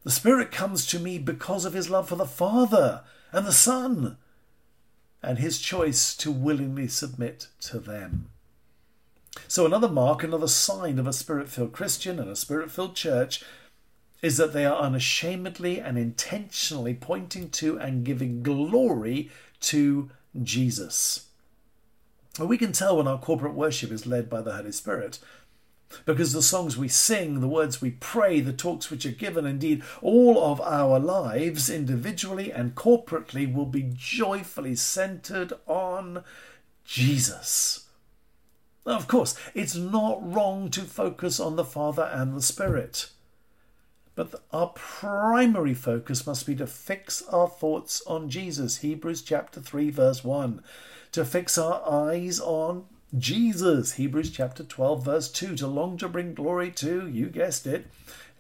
The 0.04 0.10
Spirit 0.10 0.50
comes 0.50 0.86
to 0.86 0.98
me 0.98 1.18
because 1.18 1.64
of 1.64 1.74
his 1.74 1.88
love 1.88 2.08
for 2.08 2.16
the 2.16 2.26
Father 2.26 3.02
and 3.30 3.46
the 3.46 3.52
Son 3.52 4.16
and 5.22 5.38
his 5.38 5.60
choice 5.60 6.16
to 6.16 6.30
willingly 6.30 6.88
submit 6.88 7.48
to 7.60 7.78
them. 7.78 8.30
So, 9.48 9.64
another 9.64 9.88
mark, 9.88 10.22
another 10.22 10.48
sign 10.48 10.98
of 10.98 11.06
a 11.06 11.12
spirit 11.12 11.48
filled 11.48 11.72
Christian 11.72 12.18
and 12.18 12.28
a 12.28 12.36
spirit 12.36 12.70
filled 12.70 12.94
church 12.94 13.42
is 14.20 14.36
that 14.36 14.52
they 14.52 14.64
are 14.64 14.80
unashamedly 14.80 15.80
and 15.80 15.98
intentionally 15.98 16.94
pointing 16.94 17.50
to 17.50 17.78
and 17.78 18.04
giving 18.04 18.42
glory 18.42 19.30
to 19.60 20.10
Jesus. 20.42 21.26
we 22.38 22.56
can 22.56 22.72
tell 22.72 22.96
when 22.96 23.08
our 23.08 23.18
corporate 23.18 23.54
worship 23.54 23.90
is 23.90 24.06
led 24.06 24.30
by 24.30 24.40
the 24.40 24.54
Holy 24.54 24.72
Spirit 24.72 25.18
because 26.04 26.32
the 26.32 26.42
songs 26.42 26.76
we 26.76 26.88
sing, 26.88 27.40
the 27.40 27.48
words 27.48 27.80
we 27.80 27.90
pray, 27.92 28.40
the 28.40 28.52
talks 28.52 28.90
which 28.90 29.06
are 29.06 29.10
given, 29.10 29.46
indeed, 29.46 29.82
all 30.00 30.42
of 30.42 30.60
our 30.60 30.98
lives, 30.98 31.70
individually 31.70 32.52
and 32.52 32.74
corporately, 32.74 33.52
will 33.52 33.66
be 33.66 33.90
joyfully 33.94 34.74
centered 34.74 35.52
on 35.66 36.24
Jesus. 36.84 37.88
Now, 38.84 38.96
of 38.96 39.06
course, 39.06 39.36
it's 39.54 39.76
not 39.76 40.18
wrong 40.34 40.68
to 40.70 40.82
focus 40.82 41.38
on 41.38 41.56
the 41.56 41.64
Father 41.64 42.10
and 42.12 42.34
the 42.34 42.42
Spirit. 42.42 43.10
But 44.14 44.34
our 44.52 44.68
primary 44.74 45.74
focus 45.74 46.26
must 46.26 46.46
be 46.46 46.54
to 46.56 46.66
fix 46.66 47.22
our 47.28 47.48
thoughts 47.48 48.02
on 48.06 48.28
Jesus. 48.28 48.78
Hebrews 48.78 49.22
chapter 49.22 49.60
3, 49.60 49.90
verse 49.90 50.22
1. 50.22 50.62
To 51.12 51.24
fix 51.24 51.56
our 51.56 51.82
eyes 51.88 52.40
on 52.40 52.86
Jesus, 53.16 53.94
Hebrews 53.94 54.30
chapter 54.30 54.64
12, 54.64 55.04
verse 55.04 55.30
2, 55.30 55.56
to 55.56 55.66
long 55.66 55.98
to 55.98 56.08
bring 56.08 56.32
glory 56.32 56.70
to, 56.72 57.06
you 57.06 57.26
guessed 57.26 57.66
it, 57.66 57.86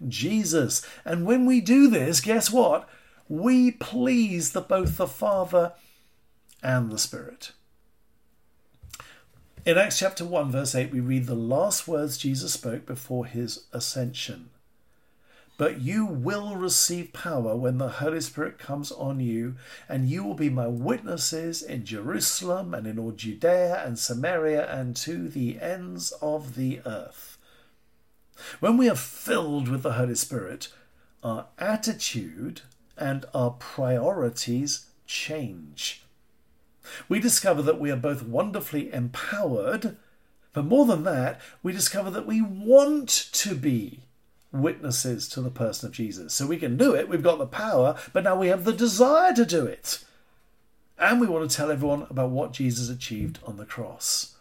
Jesus. 0.08 0.86
And 1.04 1.26
when 1.26 1.44
we 1.44 1.60
do 1.60 1.88
this, 1.88 2.20
guess 2.20 2.50
what? 2.50 2.88
We 3.28 3.70
please 3.70 4.52
the, 4.52 4.62
both 4.62 4.96
the 4.96 5.06
Father 5.06 5.72
and 6.62 6.90
the 6.90 6.98
Spirit. 6.98 7.52
In 9.66 9.76
Acts 9.76 9.98
chapter 9.98 10.24
1, 10.24 10.50
verse 10.50 10.74
8, 10.74 10.90
we 10.90 11.00
read 11.00 11.26
the 11.26 11.34
last 11.34 11.86
words 11.86 12.16
Jesus 12.16 12.54
spoke 12.54 12.86
before 12.86 13.26
his 13.26 13.66
ascension. 13.72 14.50
But 15.62 15.80
you 15.80 16.06
will 16.06 16.56
receive 16.56 17.12
power 17.12 17.54
when 17.54 17.78
the 17.78 17.88
Holy 17.88 18.20
Spirit 18.20 18.58
comes 18.58 18.90
on 18.90 19.20
you, 19.20 19.54
and 19.88 20.10
you 20.10 20.24
will 20.24 20.34
be 20.34 20.50
my 20.50 20.66
witnesses 20.66 21.62
in 21.62 21.84
Jerusalem 21.84 22.74
and 22.74 22.84
in 22.84 22.98
all 22.98 23.12
Judea 23.12 23.80
and 23.86 23.96
Samaria 23.96 24.68
and 24.68 24.96
to 24.96 25.28
the 25.28 25.60
ends 25.60 26.10
of 26.20 26.56
the 26.56 26.80
earth. 26.84 27.38
When 28.58 28.76
we 28.76 28.90
are 28.90 28.96
filled 28.96 29.68
with 29.68 29.84
the 29.84 29.92
Holy 29.92 30.16
Spirit, 30.16 30.66
our 31.22 31.46
attitude 31.58 32.62
and 32.98 33.24
our 33.32 33.50
priorities 33.50 34.86
change. 35.06 36.02
We 37.08 37.20
discover 37.20 37.62
that 37.62 37.78
we 37.78 37.92
are 37.92 37.96
both 37.96 38.24
wonderfully 38.24 38.92
empowered, 38.92 39.96
but 40.54 40.64
more 40.64 40.86
than 40.86 41.04
that, 41.04 41.40
we 41.62 41.70
discover 41.72 42.10
that 42.10 42.26
we 42.26 42.42
want 42.42 43.08
to 43.34 43.54
be 43.54 44.00
witnesses 44.52 45.28
to 45.28 45.40
the 45.40 45.50
person 45.50 45.88
of 45.88 45.94
Jesus. 45.94 46.34
So 46.34 46.46
we 46.46 46.58
can 46.58 46.76
do 46.76 46.94
it, 46.94 47.08
we've 47.08 47.22
got 47.22 47.38
the 47.38 47.46
power, 47.46 47.96
but 48.12 48.24
now 48.24 48.36
we 48.36 48.48
have 48.48 48.64
the 48.64 48.72
desire 48.72 49.32
to 49.34 49.46
do 49.46 49.66
it. 49.66 50.04
And 50.98 51.20
we 51.20 51.26
want 51.26 51.50
to 51.50 51.56
tell 51.56 51.70
everyone 51.70 52.06
about 52.10 52.30
what 52.30 52.52
Jesus 52.52 52.88
achieved 52.88 53.38
on 53.44 53.56
the 53.56 53.64
cross. 53.64 54.36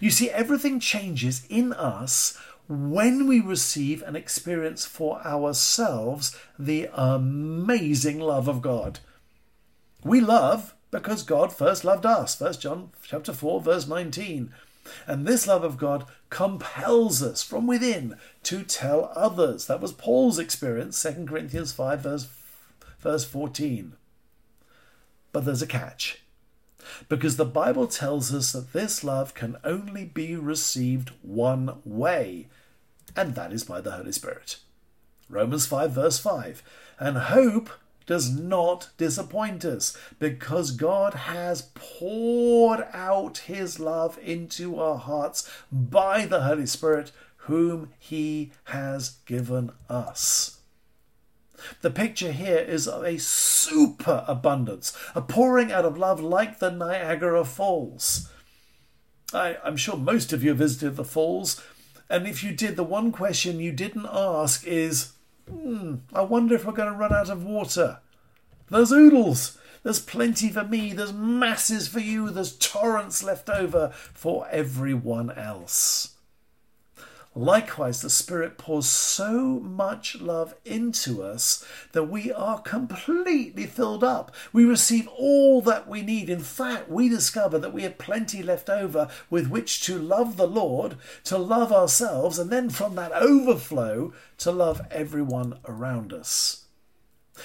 You 0.00 0.10
see, 0.10 0.28
everything 0.30 0.80
changes 0.80 1.46
in 1.48 1.72
us 1.72 2.36
when 2.68 3.26
we 3.26 3.40
receive 3.40 4.02
and 4.02 4.16
experience 4.16 4.84
for 4.84 5.24
ourselves 5.26 6.36
the 6.58 6.90
amazing 6.92 8.20
love 8.20 8.46
of 8.48 8.60
God. 8.60 9.00
We 10.04 10.20
love 10.20 10.74
because 10.90 11.22
God 11.22 11.52
first 11.52 11.84
loved 11.84 12.04
us. 12.04 12.34
First 12.34 12.60
John 12.60 12.90
chapter 13.02 13.32
4 13.32 13.60
verse 13.62 13.86
19. 13.86 14.52
And 15.06 15.26
this 15.26 15.46
love 15.46 15.64
of 15.64 15.76
God 15.76 16.06
compels 16.30 17.22
us 17.22 17.42
from 17.42 17.66
within 17.66 18.16
to 18.44 18.62
tell 18.62 19.12
others. 19.14 19.66
That 19.66 19.80
was 19.80 19.92
Paul's 19.92 20.38
experience, 20.38 21.02
2 21.02 21.26
Corinthians 21.26 21.72
5, 21.72 22.00
verse, 22.00 22.28
verse 23.00 23.24
14. 23.24 23.94
But 25.32 25.44
there's 25.44 25.62
a 25.62 25.66
catch. 25.66 26.22
Because 27.08 27.36
the 27.36 27.44
Bible 27.44 27.86
tells 27.86 28.32
us 28.34 28.52
that 28.52 28.72
this 28.72 29.04
love 29.04 29.34
can 29.34 29.56
only 29.62 30.04
be 30.04 30.36
received 30.36 31.12
one 31.22 31.80
way, 31.84 32.48
and 33.14 33.34
that 33.34 33.52
is 33.52 33.64
by 33.64 33.80
the 33.80 33.92
Holy 33.92 34.12
Spirit. 34.12 34.58
Romans 35.28 35.66
5, 35.66 35.90
verse 35.90 36.18
5. 36.18 36.62
And 36.98 37.18
hope 37.18 37.70
does 38.08 38.30
not 38.30 38.88
disappoint 38.96 39.66
us 39.66 39.96
because 40.18 40.70
God 40.72 41.12
has 41.12 41.70
poured 41.74 42.84
out 42.92 43.38
his 43.38 43.78
love 43.78 44.18
into 44.20 44.80
our 44.80 44.96
hearts 44.96 45.48
by 45.70 46.24
the 46.24 46.40
Holy 46.40 46.66
Spirit, 46.66 47.12
whom 47.36 47.90
he 47.98 48.50
has 48.64 49.18
given 49.26 49.70
us. 49.90 50.58
The 51.82 51.90
picture 51.90 52.32
here 52.32 52.58
is 52.58 52.88
of 52.88 53.04
a 53.04 53.18
super 53.18 54.24
abundance, 54.26 54.96
a 55.14 55.20
pouring 55.20 55.70
out 55.70 55.84
of 55.84 55.98
love 55.98 56.20
like 56.20 56.60
the 56.60 56.70
Niagara 56.70 57.44
Falls. 57.44 58.30
I, 59.34 59.58
am 59.62 59.76
sure 59.76 59.98
most 59.98 60.32
of 60.32 60.42
you 60.42 60.54
visited 60.54 60.96
the 60.96 61.04
falls, 61.04 61.62
and 62.08 62.26
if 62.26 62.42
you 62.42 62.52
did, 62.52 62.76
the 62.76 62.84
one 62.84 63.12
question 63.12 63.60
you 63.60 63.72
didn't 63.72 64.06
ask 64.10 64.66
is 64.66 65.12
Hmm, 65.48 65.96
I 66.14 66.22
wonder 66.22 66.54
if 66.54 66.64
we're 66.64 66.72
going 66.72 66.92
to 66.92 66.98
run 66.98 67.12
out 67.12 67.30
of 67.30 67.44
water. 67.44 67.98
There's 68.70 68.92
oodles. 68.92 69.58
There's 69.82 70.00
plenty 70.00 70.50
for 70.50 70.64
me. 70.64 70.92
There's 70.92 71.12
masses 71.12 71.88
for 71.88 72.00
you. 72.00 72.30
There's 72.30 72.56
torrents 72.56 73.22
left 73.22 73.48
over 73.48 73.90
for 73.94 74.46
everyone 74.50 75.30
else. 75.30 76.14
Likewise, 77.38 78.02
the 78.02 78.10
Spirit 78.10 78.58
pours 78.58 78.88
so 78.88 79.60
much 79.60 80.20
love 80.20 80.56
into 80.64 81.22
us 81.22 81.64
that 81.92 82.10
we 82.10 82.32
are 82.32 82.60
completely 82.60 83.64
filled 83.64 84.02
up. 84.02 84.34
We 84.52 84.64
receive 84.64 85.06
all 85.06 85.62
that 85.62 85.86
we 85.86 86.02
need. 86.02 86.28
In 86.28 86.40
fact, 86.40 86.88
we 86.88 87.08
discover 87.08 87.56
that 87.60 87.72
we 87.72 87.84
have 87.84 87.96
plenty 87.96 88.42
left 88.42 88.68
over 88.68 89.08
with 89.30 89.46
which 89.46 89.80
to 89.82 90.00
love 90.00 90.36
the 90.36 90.48
Lord, 90.48 90.96
to 91.24 91.38
love 91.38 91.72
ourselves, 91.72 92.40
and 92.40 92.50
then 92.50 92.70
from 92.70 92.96
that 92.96 93.12
overflow 93.12 94.12
to 94.38 94.50
love 94.50 94.80
everyone 94.90 95.60
around 95.64 96.12
us. 96.12 96.64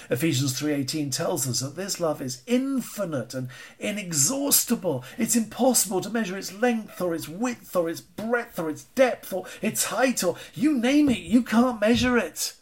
Ephesians 0.09 0.59
3:18 0.59 1.11
tells 1.11 1.47
us 1.47 1.59
that 1.59 1.75
this 1.75 1.99
love 1.99 2.21
is 2.21 2.41
infinite 2.45 3.33
and 3.33 3.49
inexhaustible. 3.79 5.03
It's 5.17 5.35
impossible 5.35 6.01
to 6.01 6.09
measure 6.09 6.37
its 6.37 6.53
length 6.53 7.01
or 7.01 7.13
its 7.13 7.27
width 7.27 7.75
or 7.75 7.89
its 7.89 8.01
breadth 8.01 8.59
or 8.59 8.69
its 8.69 8.83
depth 8.95 9.33
or 9.33 9.45
its 9.61 9.85
height 9.85 10.23
or 10.23 10.35
you 10.53 10.77
name 10.77 11.09
it, 11.09 11.19
you 11.19 11.43
can't 11.43 11.81
measure 11.81 12.17
it. 12.17 12.53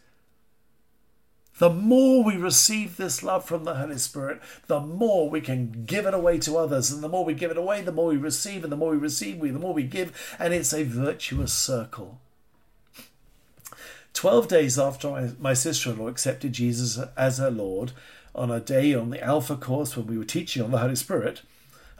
The 1.61 1.69
more 1.69 2.23
we 2.23 2.37
receive 2.37 2.97
this 2.97 3.21
love 3.21 3.45
from 3.45 3.65
the 3.65 3.75
Holy 3.75 3.99
Spirit, 3.99 4.41
the 4.65 4.79
more 4.79 5.29
we 5.29 5.41
can 5.41 5.83
give 5.85 6.07
it 6.07 6.13
away 6.15 6.39
to 6.39 6.57
others. 6.57 6.91
And 6.91 7.03
the 7.03 7.07
more 7.07 7.23
we 7.23 7.35
give 7.35 7.51
it 7.51 7.57
away, 7.57 7.81
the 7.81 7.91
more 7.91 8.07
we 8.07 8.17
receive. 8.17 8.63
And 8.63 8.71
the 8.71 8.77
more 8.77 8.89
we 8.89 8.97
receive, 8.97 9.39
the 9.39 9.51
more 9.51 9.71
we 9.71 9.83
give. 9.83 10.35
And 10.39 10.55
it's 10.55 10.73
a 10.73 10.81
virtuous 10.81 11.53
circle. 11.53 12.19
Twelve 14.13 14.47
days 14.47 14.77
after 14.77 15.33
my, 15.39 15.53
sister 15.53 15.91
in 15.91 15.99
law 15.99 16.07
accepted 16.07 16.53
Jesus 16.53 16.99
as 17.17 17.37
her 17.37 17.51
Lord, 17.51 17.93
on 18.35 18.51
a 18.51 18.59
day 18.59 18.93
on 18.93 19.09
the 19.09 19.23
Alpha 19.23 19.55
course 19.55 19.95
when 19.95 20.07
we 20.07 20.17
were 20.17 20.25
teaching 20.25 20.61
on 20.61 20.71
the 20.71 20.79
Holy 20.79 20.95
Spirit, 20.95 21.41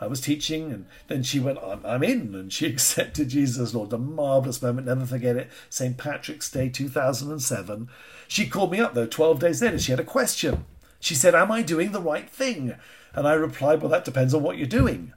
I 0.02 0.08
was 0.08 0.20
teaching, 0.20 0.72
and 0.72 0.86
then 1.08 1.22
she 1.22 1.40
went, 1.40 1.60
I'm, 1.64 1.86
I'm 1.86 2.04
in, 2.04 2.34
and 2.34 2.52
she 2.52 2.66
accepted 2.68 3.30
Jesus 3.30 3.60
as 3.60 3.76
Lord. 3.76 3.94
A 3.94 4.00
marvellous 4.00 4.62
moment, 4.62 4.88
never 4.88 5.06
forget 5.06 5.38
it. 5.38 5.52
St. 5.70 5.96
Patrick's 5.96 6.50
Day 6.50 6.70
2007. 6.70 7.88
She 8.28 8.48
called 8.48 8.72
me 8.72 8.80
up, 8.80 8.96
though, 8.96 9.06
12 9.06 9.40
days 9.40 9.62
later. 9.62 9.78
She 9.78 9.92
had 9.92 10.00
a 10.00 10.06
question. 10.06 10.66
She 11.00 11.14
said, 11.14 11.36
Am 11.36 11.52
I 11.52 11.62
doing 11.62 11.92
the 11.92 12.02
right 12.02 12.30
thing? 12.30 12.76
And 13.14 13.28
I 13.28 13.34
replied, 13.34 13.82
Well, 13.82 13.92
that 13.92 14.06
depends 14.06 14.34
on 14.34 14.42
what 14.42 14.58
you're 14.58 14.68
doing. 14.68 15.14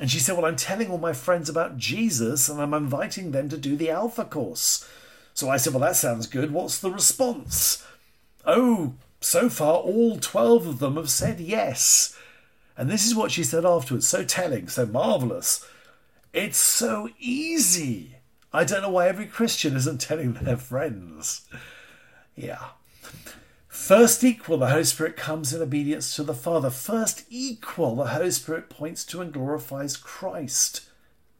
And 0.00 0.10
she 0.10 0.18
said, 0.18 0.36
Well, 0.36 0.46
I'm 0.46 0.56
telling 0.56 0.90
all 0.90 0.98
my 0.98 1.12
friends 1.12 1.48
about 1.48 1.78
Jesus 1.78 2.48
and 2.48 2.60
I'm 2.60 2.74
inviting 2.74 3.30
them 3.30 3.48
to 3.48 3.56
do 3.56 3.76
the 3.76 3.90
Alpha 3.90 4.24
course. 4.24 4.88
So 5.34 5.50
I 5.50 5.56
said, 5.56 5.74
Well, 5.74 5.82
that 5.82 5.96
sounds 5.96 6.26
good. 6.26 6.52
What's 6.52 6.78
the 6.78 6.90
response? 6.90 7.84
Oh, 8.46 8.94
so 9.20 9.48
far 9.48 9.74
all 9.74 10.18
12 10.18 10.66
of 10.66 10.78
them 10.78 10.96
have 10.96 11.10
said 11.10 11.40
yes. 11.40 12.16
And 12.76 12.90
this 12.90 13.06
is 13.06 13.14
what 13.14 13.30
she 13.30 13.44
said 13.44 13.64
afterwards, 13.64 14.06
so 14.06 14.24
telling, 14.24 14.68
so 14.68 14.86
marvellous. 14.86 15.66
It's 16.32 16.58
so 16.58 17.08
easy. 17.18 18.16
I 18.52 18.64
don't 18.64 18.82
know 18.82 18.90
why 18.90 19.08
every 19.08 19.26
Christian 19.26 19.76
isn't 19.76 20.00
telling 20.00 20.34
their 20.34 20.56
friends. 20.56 21.42
Yeah. 22.36 22.68
First 23.68 24.24
equal, 24.24 24.58
the 24.58 24.70
Holy 24.70 24.84
Spirit 24.84 25.16
comes 25.16 25.52
in 25.52 25.60
obedience 25.60 26.14
to 26.16 26.22
the 26.22 26.34
Father. 26.34 26.70
First 26.70 27.24
equal, 27.28 27.96
the 27.96 28.06
Holy 28.06 28.30
Spirit 28.30 28.70
points 28.70 29.04
to 29.06 29.20
and 29.20 29.32
glorifies 29.32 29.96
Christ, 29.96 30.88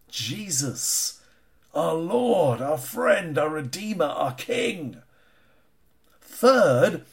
Jesus, 0.09 1.21
our 1.75 1.95
Lord, 1.95 2.61
our 2.61 2.78
friend, 2.78 3.37
our 3.37 3.49
Redeemer, 3.49 4.04
our 4.04 4.35
King. 4.35 4.99
Third, 6.21 7.04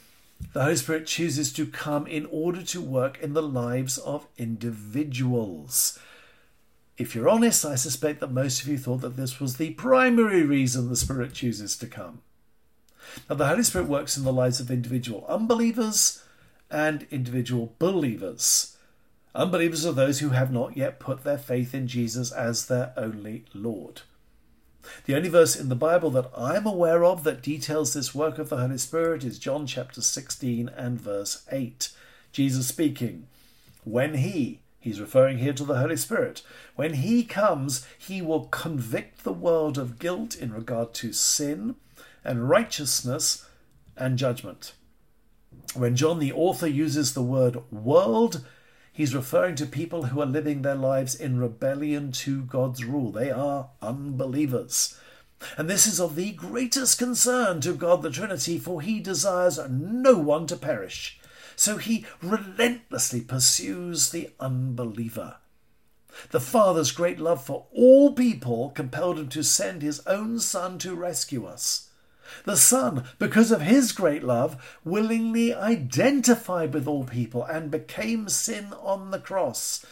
the 0.53 0.63
Holy 0.63 0.75
Spirit 0.75 1.07
chooses 1.07 1.53
to 1.53 1.65
come 1.65 2.07
in 2.07 2.25
order 2.27 2.61
to 2.63 2.81
work 2.81 3.19
in 3.21 3.33
the 3.33 3.43
lives 3.43 3.97
of 3.97 4.27
individuals. 4.37 5.97
If 6.97 7.15
you're 7.15 7.29
honest, 7.29 7.65
I 7.65 7.75
suspect 7.75 8.19
that 8.19 8.31
most 8.31 8.61
of 8.61 8.67
you 8.67 8.77
thought 8.77 9.01
that 9.01 9.15
this 9.15 9.39
was 9.39 9.57
the 9.57 9.71
primary 9.71 10.43
reason 10.43 10.89
the 10.89 10.95
Spirit 10.95 11.33
chooses 11.33 11.77
to 11.77 11.87
come. 11.87 12.21
Now, 13.29 13.35
the 13.35 13.47
Holy 13.47 13.63
Spirit 13.63 13.87
works 13.87 14.17
in 14.17 14.23
the 14.23 14.33
lives 14.33 14.59
of 14.59 14.69
individual 14.69 15.25
unbelievers 15.27 16.23
and 16.69 17.07
individual 17.09 17.73
believers. 17.79 18.77
Unbelievers 19.33 19.85
are 19.85 19.93
those 19.93 20.19
who 20.19 20.29
have 20.29 20.51
not 20.51 20.75
yet 20.75 20.99
put 20.99 21.23
their 21.23 21.37
faith 21.37 21.73
in 21.73 21.87
Jesus 21.87 22.31
as 22.31 22.67
their 22.67 22.93
only 22.97 23.45
Lord. 23.53 24.01
The 25.05 25.15
only 25.15 25.29
verse 25.29 25.55
in 25.55 25.69
the 25.69 25.75
Bible 25.75 26.09
that 26.11 26.31
I'm 26.37 26.65
aware 26.65 27.03
of 27.03 27.23
that 27.23 27.41
details 27.41 27.93
this 27.93 28.15
work 28.15 28.37
of 28.37 28.49
the 28.49 28.57
Holy 28.57 28.77
Spirit 28.77 29.23
is 29.23 29.39
John 29.39 29.65
chapter 29.65 30.01
16 30.01 30.69
and 30.69 30.99
verse 30.99 31.43
8. 31.51 31.89
Jesus 32.31 32.67
speaking, 32.67 33.27
When 33.83 34.15
He, 34.15 34.59
He's 34.79 35.01
referring 35.01 35.37
here 35.37 35.53
to 35.53 35.63
the 35.63 35.77
Holy 35.77 35.97
Spirit. 35.97 36.41
When 36.75 36.95
He 36.95 37.23
comes, 37.23 37.85
He 37.97 38.21
will 38.21 38.45
convict 38.45 39.23
the 39.23 39.33
world 39.33 39.77
of 39.77 39.99
guilt 39.99 40.35
in 40.35 40.53
regard 40.53 40.93
to 40.95 41.13
sin 41.13 41.75
and 42.23 42.49
righteousness 42.49 43.45
and 43.95 44.17
judgment. 44.17 44.73
When 45.75 45.95
John 45.95 46.19
the 46.19 46.33
author 46.33 46.67
uses 46.67 47.13
the 47.13 47.21
word 47.21 47.57
world, 47.71 48.43
he's 48.91 49.15
referring 49.15 49.55
to 49.55 49.65
people 49.65 50.05
who 50.05 50.21
are 50.21 50.25
living 50.25 50.61
their 50.61 50.75
lives 50.75 51.15
in 51.15 51.39
rebellion 51.39 52.11
to 52.11 52.43
God's 52.43 52.83
rule. 52.83 53.11
They 53.11 53.31
are 53.31 53.69
unbelievers. 53.81 54.97
And 55.57 55.69
this 55.69 55.87
is 55.87 55.99
of 55.99 56.15
the 56.15 56.31
greatest 56.31 56.99
concern 56.99 57.61
to 57.61 57.73
God 57.73 58.01
the 58.01 58.11
Trinity, 58.11 58.59
for 58.59 58.81
he 58.81 58.99
desires 58.99 59.59
no 59.69 60.17
one 60.17 60.47
to 60.47 60.55
perish. 60.55 61.19
So 61.55 61.77
he 61.77 62.05
relentlessly 62.21 63.21
pursues 63.21 64.09
the 64.09 64.29
unbeliever. 64.39 65.37
The 66.31 66.39
Father's 66.39 66.91
great 66.91 67.19
love 67.19 67.43
for 67.43 67.67
all 67.71 68.13
people 68.13 68.71
compelled 68.71 69.17
him 69.17 69.29
to 69.29 69.43
send 69.43 69.81
his 69.81 70.05
own 70.05 70.39
Son 70.39 70.77
to 70.79 70.95
rescue 70.95 71.45
us. 71.45 71.90
The 72.45 72.57
Son, 72.57 73.05
because 73.19 73.51
of 73.51 73.61
his 73.61 73.91
great 73.91 74.23
love, 74.23 74.79
willingly 74.83 75.53
identified 75.53 76.73
with 76.73 76.87
all 76.87 77.03
people 77.03 77.43
and 77.43 77.71
became 77.71 78.29
sin 78.29 78.73
on 78.81 79.11
the 79.11 79.19
cross. 79.19 79.85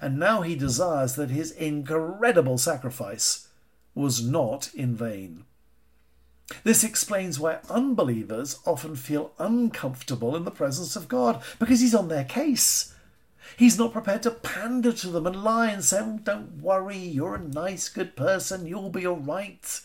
And 0.00 0.18
now 0.18 0.42
he 0.42 0.56
desires 0.56 1.14
that 1.14 1.30
his 1.30 1.50
incredible 1.52 2.58
sacrifice 2.58 3.48
was 3.94 4.24
not 4.24 4.70
in 4.74 4.94
vain. 4.94 5.44
This 6.62 6.84
explains 6.84 7.40
why 7.40 7.58
unbelievers 7.68 8.60
often 8.64 8.94
feel 8.94 9.32
uncomfortable 9.38 10.36
in 10.36 10.44
the 10.44 10.50
presence 10.50 10.94
of 10.94 11.08
God, 11.08 11.42
because 11.58 11.80
he's 11.80 11.94
on 11.94 12.08
their 12.08 12.24
case. 12.24 12.94
He's 13.56 13.78
not 13.78 13.92
prepared 13.92 14.22
to 14.24 14.30
pander 14.30 14.92
to 14.92 15.08
them 15.08 15.26
and 15.26 15.42
lie 15.42 15.70
and 15.70 15.84
say, 15.84 16.00
oh, 16.00 16.20
Don't 16.22 16.60
worry, 16.60 16.98
you're 16.98 17.36
a 17.36 17.40
nice, 17.40 17.88
good 17.88 18.16
person, 18.16 18.66
you'll 18.66 18.90
be 18.90 19.06
all 19.06 19.16
right. 19.16 19.80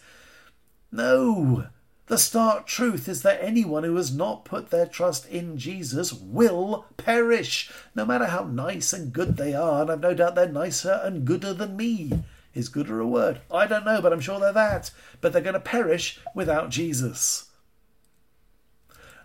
No, 0.92 1.68
the 2.12 2.18
stark 2.18 2.68
truth 2.68 3.08
is 3.08 3.22
that 3.22 3.42
anyone 3.42 3.86
who 3.86 3.96
has 3.96 4.14
not 4.14 4.44
put 4.44 4.70
their 4.70 4.86
trust 4.86 5.26
in 5.28 5.58
Jesus 5.58 6.12
will 6.12 6.86
perish, 6.98 7.72
no 7.96 8.06
matter 8.06 8.26
how 8.26 8.44
nice 8.44 8.92
and 8.92 9.14
good 9.14 9.38
they 9.38 9.54
are, 9.54 9.82
and 9.84 9.90
I've 9.90 10.02
no 10.02 10.14
doubt 10.14 10.36
they're 10.36 10.50
nicer 10.50 11.00
and 11.06 11.24
gooder 11.24 11.54
than 11.54 11.78
me. 11.78 12.12
Is 12.54 12.68
gooder 12.68 13.00
a 13.00 13.08
word? 13.08 13.40
I 13.50 13.66
don't 13.66 13.86
know, 13.86 14.02
but 14.02 14.12
I'm 14.12 14.20
sure 14.20 14.42
they're 14.42 14.52
that. 14.52 14.92
But 15.22 15.32
they're 15.32 15.42
going 15.42 15.54
to 15.54 15.62
perish 15.62 16.20
without 16.36 16.70
Jesus. 16.70 17.50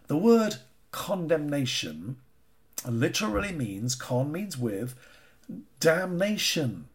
The 0.06 0.16
word 0.16 0.58
condemnation 0.92 2.18
literally 2.88 3.50
means, 3.50 3.96
con 3.96 4.30
means 4.30 4.56
with, 4.56 4.94
damnation. 5.80 6.86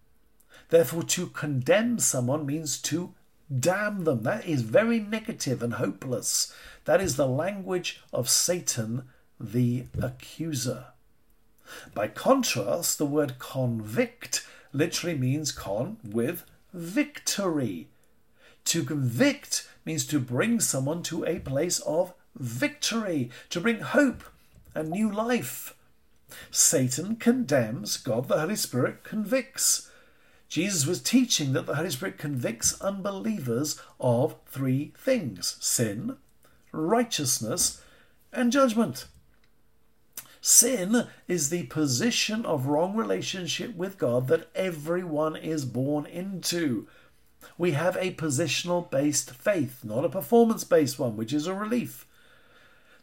Therefore, 0.70 1.04
to 1.04 1.28
condemn 1.28 2.00
someone 2.00 2.46
means 2.46 2.82
to 2.84 3.14
Damn 3.60 4.06
them. 4.06 4.24
That 4.24 4.46
is 4.46 4.62
very 4.62 5.00
negative 5.00 5.62
and 5.62 5.74
hopeless. 5.74 6.54
That 6.86 7.02
is 7.02 7.16
the 7.16 7.28
language 7.28 8.02
of 8.14 8.30
Satan, 8.30 9.04
the 9.40 9.86
accuser. 10.02 10.86
By 11.94 12.08
contrast, 12.08 12.98
the 12.98 13.06
word 13.06 13.40
convict 13.40 14.46
literally 14.74 15.18
means 15.18 15.52
con 15.52 15.98
with 16.04 16.44
victory. 16.74 17.90
To 18.66 18.84
convict 18.84 19.70
means 19.86 20.06
to 20.08 20.20
bring 20.20 20.60
someone 20.60 21.04
to 21.04 21.26
a 21.26 21.40
place 21.40 21.80
of 21.80 22.14
victory, 22.36 23.30
to 23.50 23.60
bring 23.60 23.80
hope 23.80 24.24
and 24.74 24.90
new 24.90 25.12
life. 25.12 25.76
Satan 26.50 27.18
condemns, 27.18 27.98
God 27.98 28.28
the 28.28 28.40
Holy 28.40 28.56
Spirit 28.56 29.04
convicts. 29.04 29.91
Jesus 30.52 30.86
was 30.86 31.02
teaching 31.02 31.54
that 31.54 31.66
the 31.66 31.76
Holy 31.76 31.90
Spirit 31.92 32.18
convicts 32.18 32.80
unbelievers 32.82 33.82
of 34.02 34.36
three 34.46 34.92
things 34.98 35.56
sin, 35.62 36.18
righteousness, 36.74 37.82
and 38.34 38.52
judgment. 38.52 39.08
Sin 40.42 41.08
is 41.30 41.52
the 41.52 41.64
position 41.68 42.46
of 42.46 42.66
wrong 42.66 42.98
relationship 42.98 43.78
with 43.78 43.98
God 43.98 44.28
that 44.28 44.50
everyone 44.54 45.38
is 45.38 45.64
born 45.64 46.06
into. 46.06 46.86
We 47.58 47.72
have 47.72 47.96
a 47.96 48.14
positional 48.16 48.92
based 48.92 49.32
faith, 49.32 49.86
not 49.86 50.04
a 50.04 50.10
performance 50.10 50.66
based 50.66 51.00
one, 51.00 51.16
which 51.16 51.32
is 51.32 51.48
a 51.48 51.56
relief. 51.56 52.06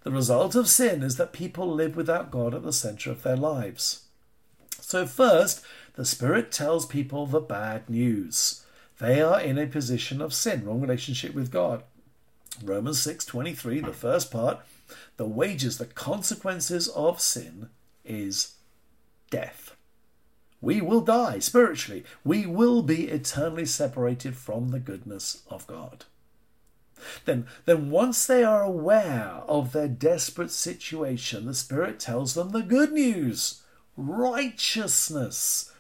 The 0.03 0.11
result 0.11 0.55
of 0.55 0.69
sin 0.69 1.03
is 1.03 1.17
that 1.17 1.33
people 1.33 1.73
live 1.73 1.97
without 1.97 2.31
God 2.31 2.55
at 2.55 2.63
the 2.63 2.75
center 2.75 3.11
of 3.11 3.23
their 3.23 3.39
lives. 3.39 4.03
So, 4.81 5.07
first, 5.07 5.63
the 5.99 6.05
Spirit 6.05 6.53
tells 6.53 6.87
people 6.87 7.27
the 7.27 7.41
bad 7.41 7.91
news. 7.91 8.63
They 9.01 9.21
are 9.21 9.41
in 9.41 9.59
a 9.59 9.67
position 9.67 10.23
of 10.23 10.33
sin, 10.33 10.65
wrong 10.65 10.81
relationship 10.81 11.35
with 11.35 11.51
God. 11.51 11.83
Romans 12.63 13.01
6:23, 13.01 13.81
the 13.81 13.93
first 13.93 14.31
part, 14.31 14.61
the 15.17 15.27
wages, 15.27 15.79
the 15.79 15.87
consequences 15.87 16.87
of 16.87 17.21
sin 17.21 17.71
is 18.05 18.53
death. 19.29 19.75
We 20.61 20.81
will 20.81 21.01
die 21.01 21.41
spiritually. 21.41 22.05
We 22.23 22.47
will 22.47 22.85
be 22.85 23.09
eternally 23.09 23.67
separated 23.67 24.37
from 24.37 24.69
the 24.69 24.79
goodness 24.79 25.43
of 25.51 25.67
God. 25.67 26.05
Then, 27.25 27.49
then 27.65 27.91
once 27.91 28.25
they 28.25 28.45
are 28.45 28.63
aware 28.63 29.43
of 29.49 29.73
their 29.73 29.89
desperate 29.89 30.53
situation, 30.53 31.47
the 31.47 31.55
Spirit 31.55 31.99
tells 31.99 32.35
them 32.35 32.51
the 32.51 32.63
good 32.63 32.93
news 32.93 33.63
righteousness. 33.97 35.73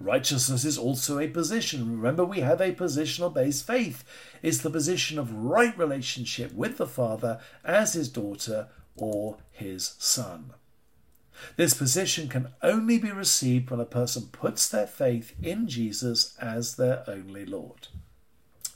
Righteousness 0.00 0.64
is 0.64 0.76
also 0.76 1.18
a 1.18 1.28
position. 1.28 1.96
Remember, 1.96 2.24
we 2.24 2.40
have 2.40 2.60
a 2.60 2.74
positional 2.74 3.32
based 3.32 3.66
faith. 3.66 4.04
It's 4.42 4.58
the 4.58 4.70
position 4.70 5.18
of 5.18 5.32
right 5.32 5.76
relationship 5.78 6.52
with 6.52 6.78
the 6.78 6.86
Father 6.86 7.40
as 7.64 7.92
his 7.92 8.08
daughter 8.08 8.68
or 8.96 9.38
his 9.52 9.94
son. 9.98 10.52
This 11.56 11.74
position 11.74 12.28
can 12.28 12.48
only 12.62 12.98
be 12.98 13.10
received 13.10 13.70
when 13.70 13.80
a 13.80 13.84
person 13.84 14.28
puts 14.32 14.68
their 14.68 14.86
faith 14.86 15.34
in 15.42 15.68
Jesus 15.68 16.36
as 16.40 16.76
their 16.76 17.04
only 17.08 17.44
Lord. 17.44 17.88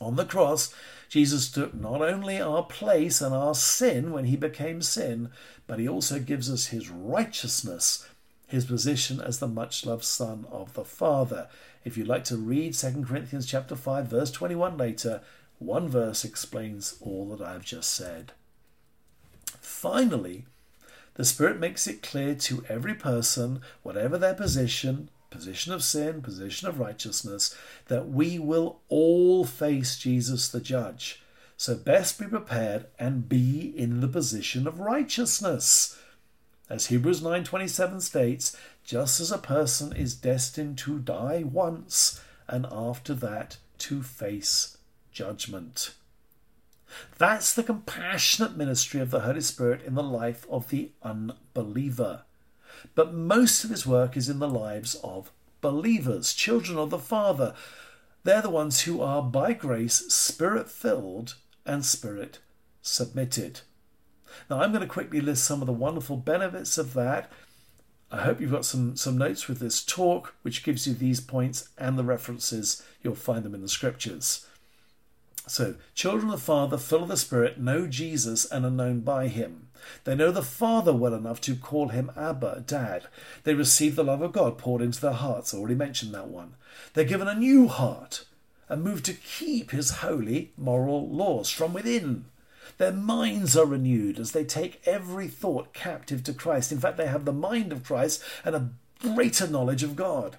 On 0.00 0.16
the 0.16 0.24
cross, 0.24 0.72
Jesus 1.08 1.50
took 1.50 1.74
not 1.74 2.02
only 2.02 2.40
our 2.40 2.62
place 2.62 3.20
and 3.20 3.34
our 3.34 3.54
sin 3.54 4.12
when 4.12 4.26
he 4.26 4.36
became 4.36 4.82
sin, 4.82 5.30
but 5.66 5.78
he 5.78 5.88
also 5.88 6.20
gives 6.20 6.50
us 6.50 6.66
his 6.66 6.88
righteousness 6.88 8.06
his 8.48 8.64
position 8.64 9.20
as 9.20 9.38
the 9.38 9.46
much 9.46 9.86
loved 9.86 10.04
son 10.04 10.46
of 10.50 10.72
the 10.72 10.84
Father. 10.84 11.48
If 11.84 11.96
you'd 11.96 12.08
like 12.08 12.24
to 12.24 12.36
read 12.36 12.74
2 12.74 13.04
Corinthians 13.06 13.46
chapter 13.46 13.76
5 13.76 14.06
verse 14.06 14.30
21 14.32 14.76
later, 14.76 15.20
one 15.58 15.88
verse 15.88 16.24
explains 16.24 16.96
all 17.00 17.26
that 17.28 17.44
I 17.44 17.52
have 17.52 17.64
just 17.64 17.92
said. 17.92 18.32
Finally, 19.60 20.46
the 21.14 21.24
Spirit 21.24 21.60
makes 21.60 21.86
it 21.86 22.02
clear 22.02 22.34
to 22.36 22.64
every 22.68 22.94
person, 22.94 23.60
whatever 23.82 24.18
their 24.18 24.34
position, 24.34 25.10
position 25.30 25.72
of 25.72 25.82
sin, 25.82 26.22
position 26.22 26.68
of 26.68 26.78
righteousness, 26.78 27.54
that 27.88 28.08
we 28.08 28.38
will 28.38 28.80
all 28.88 29.44
face 29.44 29.98
Jesus 29.98 30.48
the 30.48 30.60
judge. 30.60 31.22
So 31.56 31.74
best 31.74 32.20
be 32.20 32.26
prepared 32.26 32.86
and 33.00 33.28
be 33.28 33.74
in 33.76 34.00
the 34.00 34.08
position 34.08 34.66
of 34.66 34.78
righteousness. 34.78 35.98
As 36.70 36.86
Hebrews 36.86 37.22
9:27 37.22 38.00
states, 38.02 38.56
just 38.84 39.20
as 39.20 39.32
a 39.32 39.38
person 39.38 39.92
is 39.92 40.14
destined 40.14 40.76
to 40.78 40.98
die 40.98 41.42
once 41.42 42.20
and 42.46 42.66
after 42.70 43.14
that 43.14 43.56
to 43.78 44.02
face 44.02 44.76
judgment. 45.10 45.94
That's 47.16 47.54
the 47.54 47.62
compassionate 47.62 48.56
ministry 48.56 49.00
of 49.00 49.10
the 49.10 49.20
Holy 49.20 49.40
Spirit 49.40 49.82
in 49.82 49.94
the 49.94 50.02
life 50.02 50.46
of 50.50 50.68
the 50.68 50.92
unbeliever. 51.02 52.22
But 52.94 53.14
most 53.14 53.64
of 53.64 53.70
his 53.70 53.86
work 53.86 54.16
is 54.16 54.28
in 54.28 54.38
the 54.38 54.48
lives 54.48 54.94
of 55.02 55.32
believers, 55.60 56.34
children 56.34 56.78
of 56.78 56.90
the 56.90 56.98
Father. 56.98 57.54
They're 58.24 58.42
the 58.42 58.50
ones 58.50 58.82
who 58.82 59.00
are, 59.00 59.22
by 59.22 59.52
grace, 59.54 59.96
spirit 60.12 60.70
filled 60.70 61.36
and 61.64 61.84
spirit 61.84 62.38
submitted. 62.82 63.60
Now, 64.48 64.60
I'm 64.60 64.72
going 64.72 64.82
to 64.82 64.88
quickly 64.88 65.20
list 65.20 65.44
some 65.44 65.60
of 65.60 65.66
the 65.66 65.72
wonderful 65.72 66.16
benefits 66.16 66.78
of 66.78 66.94
that. 66.94 67.30
I 68.10 68.22
hope 68.22 68.40
you've 68.40 68.52
got 68.52 68.64
some, 68.64 68.96
some 68.96 69.18
notes 69.18 69.48
with 69.48 69.58
this 69.58 69.84
talk, 69.84 70.34
which 70.42 70.64
gives 70.64 70.86
you 70.86 70.94
these 70.94 71.20
points 71.20 71.68
and 71.76 71.98
the 71.98 72.04
references. 72.04 72.82
You'll 73.02 73.14
find 73.14 73.44
them 73.44 73.54
in 73.54 73.60
the 73.60 73.68
scriptures. 73.68 74.46
So, 75.46 75.76
children 75.94 76.30
of 76.30 76.40
the 76.40 76.44
Father, 76.44 76.76
full 76.76 77.02
of 77.02 77.08
the 77.08 77.16
Spirit, 77.16 77.58
know 77.58 77.86
Jesus 77.86 78.44
and 78.44 78.64
are 78.64 78.70
known 78.70 79.00
by 79.00 79.28
him. 79.28 79.68
They 80.04 80.14
know 80.14 80.30
the 80.30 80.42
Father 80.42 80.92
well 80.92 81.14
enough 81.14 81.40
to 81.42 81.56
call 81.56 81.88
him 81.88 82.10
Abba, 82.16 82.64
Dad. 82.66 83.06
They 83.44 83.54
receive 83.54 83.96
the 83.96 84.04
love 84.04 84.20
of 84.20 84.32
God 84.32 84.58
poured 84.58 84.82
into 84.82 85.00
their 85.00 85.12
hearts. 85.12 85.54
I 85.54 85.58
already 85.58 85.74
mentioned 85.74 86.12
that 86.14 86.28
one. 86.28 86.54
They're 86.92 87.04
given 87.04 87.28
a 87.28 87.34
new 87.34 87.68
heart 87.68 88.24
and 88.68 88.82
moved 88.82 89.04
to 89.06 89.14
keep 89.14 89.70
his 89.70 89.90
holy 89.90 90.52
moral 90.56 91.08
laws 91.08 91.48
from 91.48 91.72
within. 91.72 92.26
Their 92.78 92.92
minds 92.92 93.56
are 93.56 93.66
renewed 93.66 94.18
as 94.18 94.32
they 94.32 94.44
take 94.44 94.80
every 94.86 95.26
thought 95.28 95.74
captive 95.74 96.22
to 96.24 96.32
Christ. 96.32 96.72
In 96.72 96.78
fact, 96.78 96.96
they 96.96 97.08
have 97.08 97.24
the 97.24 97.32
mind 97.32 97.72
of 97.72 97.84
Christ 97.84 98.22
and 98.44 98.54
a 98.54 98.70
greater 99.00 99.48
knowledge 99.48 99.82
of 99.82 99.96
God. 99.96 100.36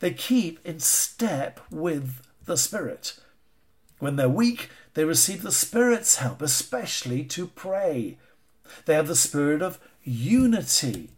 They 0.00 0.12
keep 0.12 0.64
in 0.64 0.80
step 0.80 1.60
with 1.70 2.20
the 2.44 2.56
Spirit. 2.56 3.18
When 3.98 4.16
they're 4.16 4.28
weak, 4.28 4.68
they 4.94 5.04
receive 5.04 5.42
the 5.42 5.52
Spirit's 5.52 6.16
help, 6.16 6.42
especially 6.42 7.24
to 7.24 7.46
pray. 7.46 8.18
They 8.84 8.94
have 8.94 9.08
the 9.08 9.16
spirit 9.16 9.62
of 9.62 9.78
unity. 10.04 11.10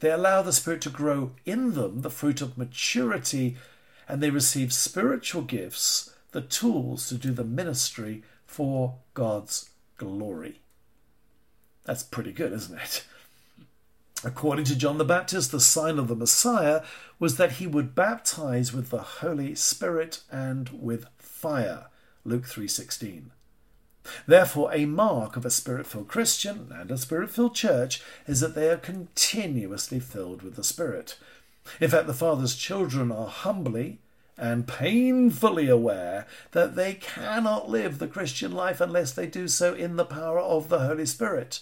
They 0.00 0.10
allow 0.10 0.42
the 0.42 0.52
Spirit 0.52 0.80
to 0.82 0.90
grow 0.90 1.32
in 1.44 1.74
them, 1.74 2.00
the 2.00 2.10
fruit 2.10 2.40
of 2.40 2.56
maturity, 2.56 3.56
and 4.08 4.22
they 4.22 4.30
receive 4.30 4.72
spiritual 4.72 5.42
gifts, 5.42 6.14
the 6.32 6.40
tools 6.40 7.08
to 7.08 7.16
do 7.16 7.32
the 7.32 7.44
ministry 7.44 8.22
for 8.52 8.98
God's 9.14 9.70
glory. 9.96 10.60
That's 11.84 12.02
pretty 12.02 12.32
good, 12.32 12.52
isn't 12.52 12.78
it? 12.78 13.04
According 14.24 14.66
to 14.66 14.76
John 14.76 14.98
the 14.98 15.04
Baptist, 15.04 15.50
the 15.50 15.58
sign 15.58 15.98
of 15.98 16.06
the 16.06 16.14
Messiah 16.14 16.82
was 17.18 17.38
that 17.38 17.52
he 17.52 17.66
would 17.66 17.94
baptize 17.94 18.72
with 18.72 18.90
the 18.90 19.02
Holy 19.02 19.54
Spirit 19.54 20.20
and 20.30 20.68
with 20.68 21.06
fire. 21.18 21.86
Luke 22.24 22.44
3:16. 22.44 23.30
Therefore, 24.26 24.70
a 24.72 24.84
mark 24.84 25.36
of 25.36 25.46
a 25.46 25.50
spirit-filled 25.50 26.08
Christian 26.08 26.70
and 26.72 26.90
a 26.90 26.98
spirit-filled 26.98 27.54
church 27.54 28.02
is 28.26 28.40
that 28.40 28.54
they 28.54 28.68
are 28.68 28.76
continuously 28.76 29.98
filled 29.98 30.42
with 30.42 30.56
the 30.56 30.64
Spirit. 30.64 31.16
In 31.80 31.88
fact, 31.88 32.06
the 32.06 32.14
Father's 32.14 32.54
children 32.54 33.10
are 33.10 33.28
humbly 33.28 34.01
and 34.38 34.66
painfully 34.66 35.68
aware 35.68 36.26
that 36.52 36.74
they 36.74 36.94
cannot 36.94 37.68
live 37.68 37.98
the 37.98 38.08
Christian 38.08 38.52
life 38.52 38.80
unless 38.80 39.12
they 39.12 39.26
do 39.26 39.46
so 39.46 39.74
in 39.74 39.96
the 39.96 40.04
power 40.04 40.38
of 40.38 40.68
the 40.68 40.80
Holy 40.80 41.06
Spirit. 41.06 41.60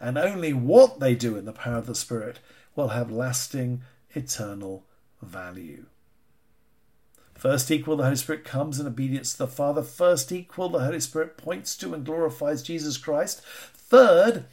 And 0.00 0.16
only 0.16 0.52
what 0.52 1.00
they 1.00 1.14
do 1.14 1.36
in 1.36 1.44
the 1.44 1.52
power 1.52 1.78
of 1.78 1.86
the 1.86 1.94
Spirit 1.94 2.38
will 2.74 2.88
have 2.88 3.10
lasting, 3.10 3.82
eternal 4.14 4.84
value. 5.20 5.86
First 7.34 7.70
equal, 7.70 7.96
the 7.96 8.04
Holy 8.04 8.16
Spirit 8.16 8.44
comes 8.44 8.80
in 8.80 8.86
obedience 8.86 9.32
to 9.32 9.38
the 9.38 9.46
Father. 9.46 9.82
First 9.82 10.32
equal, 10.32 10.68
the 10.68 10.80
Holy 10.80 11.00
Spirit 11.00 11.36
points 11.36 11.76
to 11.76 11.94
and 11.94 12.04
glorifies 12.04 12.62
Jesus 12.62 12.96
Christ. 12.96 13.42
Third, 13.44 14.46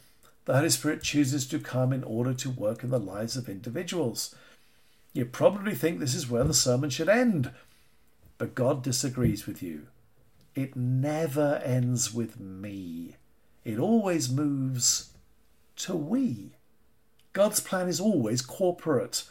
the 0.44 0.54
Holy 0.54 0.70
Spirit 0.70 1.02
chooses 1.02 1.46
to 1.48 1.58
come 1.58 1.92
in 1.92 2.04
order 2.04 2.32
to 2.34 2.50
work 2.50 2.84
in 2.84 2.90
the 2.90 3.00
lives 3.00 3.36
of 3.36 3.48
individuals. 3.48 4.34
You 5.16 5.24
probably 5.24 5.74
think 5.74 5.98
this 5.98 6.14
is 6.14 6.28
where 6.28 6.44
the 6.44 6.52
sermon 6.52 6.90
should 6.90 7.08
end, 7.08 7.50
but 8.36 8.54
God 8.54 8.82
disagrees 8.82 9.46
with 9.46 9.62
you. 9.62 9.86
It 10.54 10.76
never 10.76 11.62
ends 11.64 12.12
with 12.12 12.38
me, 12.38 13.16
it 13.64 13.78
always 13.78 14.30
moves 14.30 15.14
to 15.76 15.96
we. 15.96 16.56
God's 17.32 17.60
plan 17.60 17.88
is 17.88 17.98
always 17.98 18.42
corporate. 18.42 19.24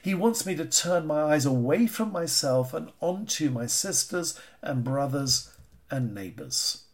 He 0.00 0.14
wants 0.14 0.46
me 0.46 0.54
to 0.54 0.64
turn 0.64 1.08
my 1.08 1.22
eyes 1.22 1.44
away 1.44 1.88
from 1.88 2.12
myself 2.12 2.72
and 2.72 2.92
onto 3.00 3.50
my 3.50 3.66
sisters 3.66 4.38
and 4.62 4.84
brothers 4.84 5.56
and 5.90 6.14
neighbours. 6.14 6.84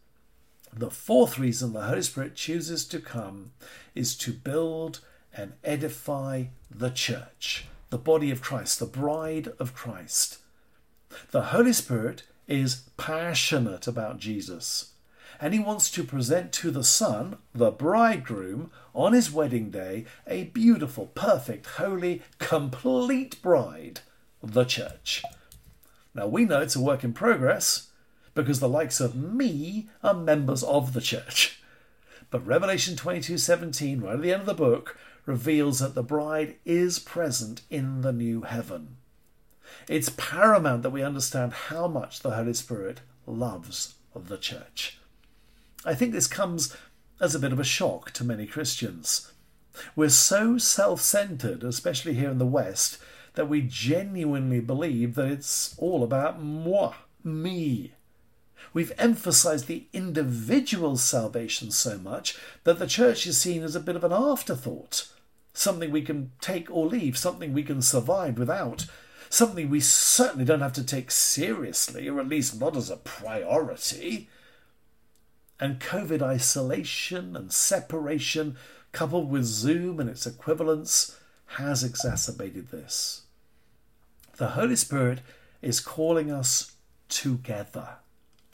The 0.73 0.91
fourth 0.91 1.39
reason 1.39 1.75
the 1.75 1.83
Holy 1.83 2.01
Spirit 2.01 2.35
chooses 2.35 2.87
to 2.87 2.99
come 2.99 3.53
is 3.95 4.17
to 4.17 4.33
build 4.33 5.01
and 5.35 5.53
edify 5.63 6.45
the 6.71 6.89
church, 6.89 7.67
the 7.91 7.99
body 7.99 8.31
of 8.31 8.43
Christ, 8.43 8.79
the 8.79 8.87
bride 8.87 9.49
of 9.59 9.75
Christ. 9.75 10.39
The 11.31 11.43
Holy 11.43 11.73
Spirit 11.73 12.25
is 12.47 12.85
passionate 12.97 13.87
about 13.87 14.19
Jesus 14.19 14.93
and 15.41 15.53
he 15.53 15.61
wants 15.61 15.91
to 15.91 16.05
present 16.05 16.53
to 16.53 16.71
the 16.71 16.85
Son, 16.85 17.37
the 17.55 17.71
bridegroom, 17.71 18.71
on 18.95 19.13
his 19.13 19.31
wedding 19.31 19.71
day, 19.71 20.07
a 20.27 20.45
beautiful, 20.45 21.07
perfect, 21.09 21.67
holy, 21.67 22.23
complete 22.39 23.41
bride, 23.43 24.01
the 24.43 24.65
church. 24.65 25.23
Now 26.15 26.27
we 26.27 26.45
know 26.45 26.63
it's 26.63 26.77
a 26.77 26.81
work 26.81 27.05
in 27.05 27.13
progress 27.13 27.89
because 28.35 28.61
the 28.61 28.69
likes 28.69 29.01
of 29.01 29.15
me 29.15 29.89
are 30.03 30.15
members 30.15 30.63
of 30.63 30.93
the 30.93 31.01
church. 31.01 31.61
But 32.31 32.47
Revelation 32.47 32.97
22:17, 32.97 34.01
right 34.03 34.15
at 34.15 34.23
the 34.23 34.33
end 34.33 34.41
of 34.41 34.47
the 34.47 34.55
book, 34.55 34.99
reveals 35.27 35.81
that 35.81 35.95
the 35.95 36.03
bride 36.03 36.57
is 36.65 36.99
present 36.99 37.63
in 37.69 38.01
the 38.01 38.13
new 38.13 38.43
heaven. 38.43 38.97
It's 39.89 40.09
paramount 40.17 40.83
that 40.83 40.91
we 40.91 41.03
understand 41.03 41.53
how 41.53 41.89
much 41.89 42.21
the 42.21 42.31
Holy 42.31 42.55
Spirit 42.55 43.01
loves 43.27 43.97
the 44.15 44.39
church. 44.39 44.99
I 45.85 45.95
think 45.95 46.13
this 46.13 46.27
comes 46.27 46.75
as 47.21 47.35
a 47.35 47.39
bit 47.39 47.53
of 47.53 47.61
a 47.61 47.65
shock 47.65 48.13
to 48.13 48.25
many 48.25 48.47
Christians. 48.47 49.33
We're 49.95 50.09
so 50.09 50.59
self 50.59 51.01
centered, 51.01 51.63
especially 51.63 52.15
here 52.15 52.31
in 52.31 52.39
the 52.39 52.47
West, 52.47 52.99
that 53.35 53.49
we 53.49 53.61
genuinely 53.63 54.61
believe 54.61 55.15
that 55.17 55.31
it's 55.31 55.75
all 55.79 56.03
about 56.03 56.43
moi, 56.43 56.95
me. 57.23 57.93
We've 58.73 58.93
emphasized 58.99 59.67
the 59.67 59.87
individual's 59.93 61.03
salvation 61.03 61.71
so 61.71 61.99
much 61.99 62.39
that 62.65 62.79
the 62.79 62.87
church 62.87 63.27
is 63.27 63.41
seen 63.41 63.63
as 63.63 63.77
a 63.77 63.81
bit 63.81 63.97
of 63.97 64.05
an 64.05 64.13
afterthought, 64.13 65.09
something 65.57 65.91
we 65.91 66.03
can 66.03 66.31
take 66.41 66.71
or 66.71 66.87
leave, 66.87 67.17
something 67.17 67.53
we 67.53 67.63
can 67.63 67.81
survive 67.81 68.39
without, 68.39 68.87
something 69.31 69.71
we 69.71 69.81
certainly 69.81 70.45
don't 70.45 70.61
have 70.61 70.75
to 70.75 70.85
take 70.85 71.11
seriously, 71.11 72.09
or 72.09 72.21
at 72.21 72.29
least 72.29 72.61
not 72.61 72.77
as 72.77 72.91
a 72.91 72.97
priority. 72.97 74.29
And 75.59 75.81
COVID 75.81 76.21
isolation 76.21 77.35
and 77.35 77.51
separation, 77.51 78.57
coupled 78.93 79.31
with 79.31 79.45
Zoom 79.45 79.99
and 79.99 80.11
its 80.11 80.27
equivalents, 80.27 81.19
has 81.47 81.83
exacerbated 81.83 82.71
this. 82.71 83.23
The 84.37 84.49
Holy 84.49 84.77
Spirit 84.77 85.21
is 85.63 85.81
calling 85.81 86.31
us 86.31 86.73
together 87.09 87.97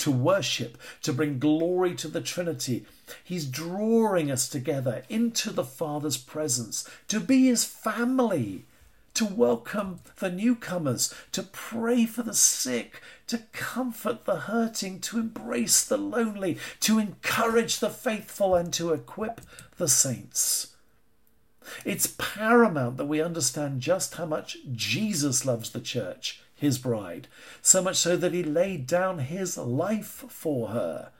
to 0.02 0.10
worship, 0.10 0.76
to 1.00 1.12
bring 1.12 1.38
glory 1.38 1.94
to 1.94 2.08
the 2.08 2.20
Trinity. 2.20 2.84
He's 3.22 3.46
drawing 3.46 4.32
us 4.32 4.48
together 4.48 5.04
into 5.08 5.50
the 5.52 5.62
Father's 5.62 6.16
presence, 6.16 6.88
to 7.06 7.20
be 7.20 7.46
His 7.46 7.64
family, 7.64 8.64
to 9.14 9.24
welcome 9.24 10.00
the 10.18 10.28
newcomers, 10.28 11.14
to 11.30 11.44
pray 11.44 12.04
for 12.04 12.24
the 12.24 12.34
sick, 12.34 13.00
to 13.28 13.42
comfort 13.52 14.24
the 14.24 14.40
hurting, 14.40 14.98
to 15.02 15.20
embrace 15.20 15.84
the 15.84 15.98
lonely, 15.98 16.58
to 16.80 16.98
encourage 16.98 17.78
the 17.78 17.90
faithful, 17.90 18.56
and 18.56 18.72
to 18.72 18.92
equip 18.92 19.40
the 19.76 19.86
saints. 19.86 20.74
It's 21.84 22.16
paramount 22.18 22.96
that 22.96 23.06
we 23.06 23.22
understand 23.22 23.80
just 23.80 24.16
how 24.16 24.26
much 24.26 24.56
Jesus 24.72 25.46
loves 25.46 25.70
the 25.70 25.80
church, 25.80 26.42
his 26.62 26.78
bride, 26.78 27.26
so 27.60 27.82
much 27.82 27.96
so 27.96 28.16
that 28.16 28.32
he 28.32 28.44
laid 28.44 28.86
down 28.86 29.18
his 29.18 29.58
life 29.58 30.24
for 30.28 30.68
her, 30.68 31.10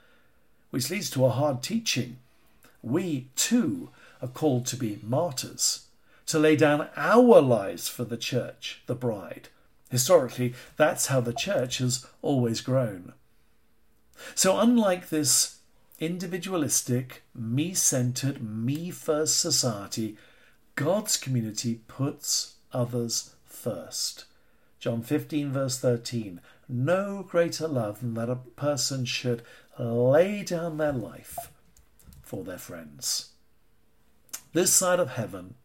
which 0.69 0.89
leads 0.89 1.09
to 1.09 1.25
a 1.25 1.29
hard 1.29 1.61
teaching. 1.61 2.15
We, 2.81 3.27
too, 3.35 3.89
are 4.21 4.29
called 4.29 4.65
to 4.67 4.77
be 4.77 4.99
martyrs 5.03 5.87
to 6.27 6.39
lay 6.39 6.55
down 6.55 6.87
our 6.95 7.41
lives 7.41 7.89
for 7.89 8.05
the 8.05 8.15
church, 8.15 8.81
the 8.85 8.95
bride. 8.95 9.49
Historically, 9.91 10.53
that's 10.77 11.07
how 11.07 11.19
the 11.19 11.33
church 11.33 11.79
has 11.79 12.05
always 12.21 12.61
grown. 12.61 13.11
So, 14.35 14.57
unlike 14.57 15.09
this 15.09 15.57
individualistic, 15.99 17.23
me 17.35 17.73
centered, 17.73 18.41
me 18.41 18.91
first 18.91 19.41
society, 19.41 20.15
God's 20.75 21.17
community 21.17 21.81
puts 21.89 22.53
others 22.71 23.35
first. 23.45 24.23
John 24.83 25.01
15, 25.01 25.49
verse 25.53 25.79
13 25.79 26.41
No 26.67 27.23
greater 27.23 27.69
love 27.69 28.01
than 28.01 28.15
that 28.15 28.29
a 28.29 28.35
person 28.35 29.05
should 29.05 29.41
lay 29.79 30.43
down 30.43 30.75
their 30.75 30.91
life 30.91 31.37
for 32.21 32.43
their 32.43 32.57
friends. 32.57 33.29
This 34.51 34.73
side 34.73 34.99
of 34.99 35.11
heaven, 35.11 35.55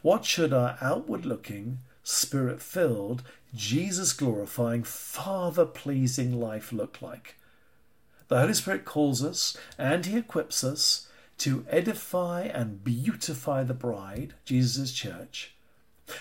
what 0.00 0.24
should 0.24 0.52
our 0.52 0.78
outward 0.80 1.26
looking, 1.26 1.78
spirit 2.04 2.62
filled, 2.62 3.24
Jesus 3.52 4.12
glorifying, 4.12 4.84
Father 4.84 5.66
pleasing 5.66 6.38
life 6.38 6.70
look 6.72 7.02
like? 7.02 7.34
The 8.28 8.38
Holy 8.38 8.54
Spirit 8.54 8.84
calls 8.84 9.24
us 9.24 9.56
and 9.76 10.06
He 10.06 10.16
equips 10.16 10.62
us 10.62 11.08
to 11.38 11.66
edify 11.68 12.42
and 12.42 12.84
beautify 12.84 13.64
the 13.64 13.74
bride, 13.74 14.34
Jesus' 14.44 14.92
church, 14.92 15.52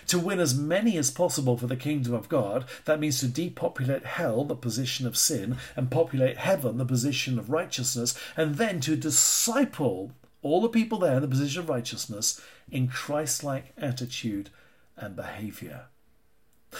to 0.07 0.19
win 0.19 0.39
as 0.39 0.55
many 0.55 0.97
as 0.97 1.11
possible 1.11 1.57
for 1.57 1.67
the 1.67 1.75
kingdom 1.75 2.13
of 2.13 2.29
God. 2.29 2.65
That 2.85 2.99
means 2.99 3.19
to 3.19 3.27
depopulate 3.27 4.05
hell, 4.05 4.43
the 4.43 4.55
position 4.55 5.07
of 5.07 5.17
sin, 5.17 5.57
and 5.75 5.91
populate 5.91 6.37
heaven, 6.37 6.77
the 6.77 6.85
position 6.85 7.39
of 7.39 7.49
righteousness, 7.49 8.17
and 8.37 8.55
then 8.55 8.79
to 8.81 8.95
disciple 8.95 10.11
all 10.41 10.61
the 10.61 10.69
people 10.69 10.99
there 10.99 11.15
in 11.15 11.21
the 11.21 11.27
position 11.27 11.61
of 11.61 11.69
righteousness 11.69 12.41
in 12.71 12.87
Christ 12.87 13.43
like 13.43 13.73
attitude 13.77 14.49
and 14.97 15.15
behavior. 15.15 15.85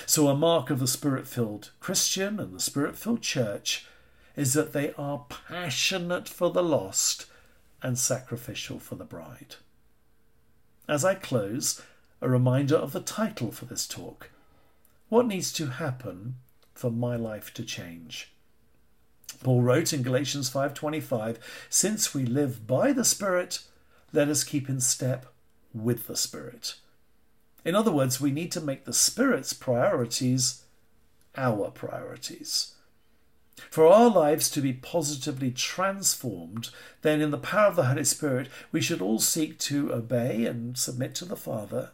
So, 0.06 0.30
a 0.30 0.36
mark 0.36 0.70
of 0.70 0.80
the 0.80 0.88
spirit 0.88 1.28
filled 1.28 1.72
Christian 1.80 2.40
and 2.40 2.54
the 2.54 2.62
spirit 2.62 2.98
filled 2.98 3.22
church 3.22 3.86
is 4.36 4.54
that 4.54 4.72
they 4.72 4.94
are 4.94 5.26
passionate 5.30 6.30
for 6.30 6.50
the 6.50 6.64
lost 6.64 7.26
and 7.84 7.98
sacrificial 7.98 8.80
for 8.80 8.96
the 8.96 9.04
bride. 9.04 9.56
As 10.88 11.04
I 11.04 11.16
close, 11.16 11.82
a 12.24 12.30
reminder 12.30 12.76
of 12.76 12.92
the 12.92 13.02
title 13.02 13.52
for 13.52 13.66
this 13.66 13.88
talk 13.88 14.30
What 15.10 15.26
Needs 15.26 15.52
to 15.54 15.68
Happen 15.68 16.36
for 16.76 16.92
My 16.92 17.16
Life 17.16 17.52
to 17.56 17.64
Change? 17.64 18.32
Paul 19.44 19.64
wrote 19.64 19.92
in 19.92 20.04
Galatians 20.04 20.48
5:25, 20.48 21.40
"Since 21.68 22.14
we 22.14 22.26
live 22.26 22.68
by 22.68 22.94
the 22.94 23.04
Spirit, 23.04 23.64
let 24.14 24.30
us 24.30 24.44
keep 24.44 24.70
in 24.70 24.80
step 24.80 25.34
with 25.74 26.06
the 26.06 26.16
Spirit." 26.16 26.76
In 27.66 27.74
other 27.74 27.92
words, 27.92 28.22
we 28.22 28.30
need 28.30 28.52
to 28.52 28.62
make 28.62 28.86
the 28.86 28.94
Spirit's 28.94 29.54
priorities 29.54 30.64
our 31.36 31.72
priorities. 31.72 32.74
For 33.72 33.88
our 33.88 34.12
lives 34.12 34.48
to 34.52 34.62
be 34.62 34.74
positively 34.74 35.50
transformed, 35.50 36.70
then 37.02 37.20
in 37.20 37.32
the 37.32 37.38
power 37.38 37.68
of 37.68 37.76
the 37.76 37.86
Holy 37.88 38.04
Spirit, 38.04 38.48
we 38.72 38.82
should 38.82 39.02
all 39.02 39.20
seek 39.20 39.58
to 39.60 39.92
obey 39.92 40.46
and 40.46 40.78
submit 40.78 41.16
to 41.16 41.26
the 41.26 41.36
Father, 41.36 41.92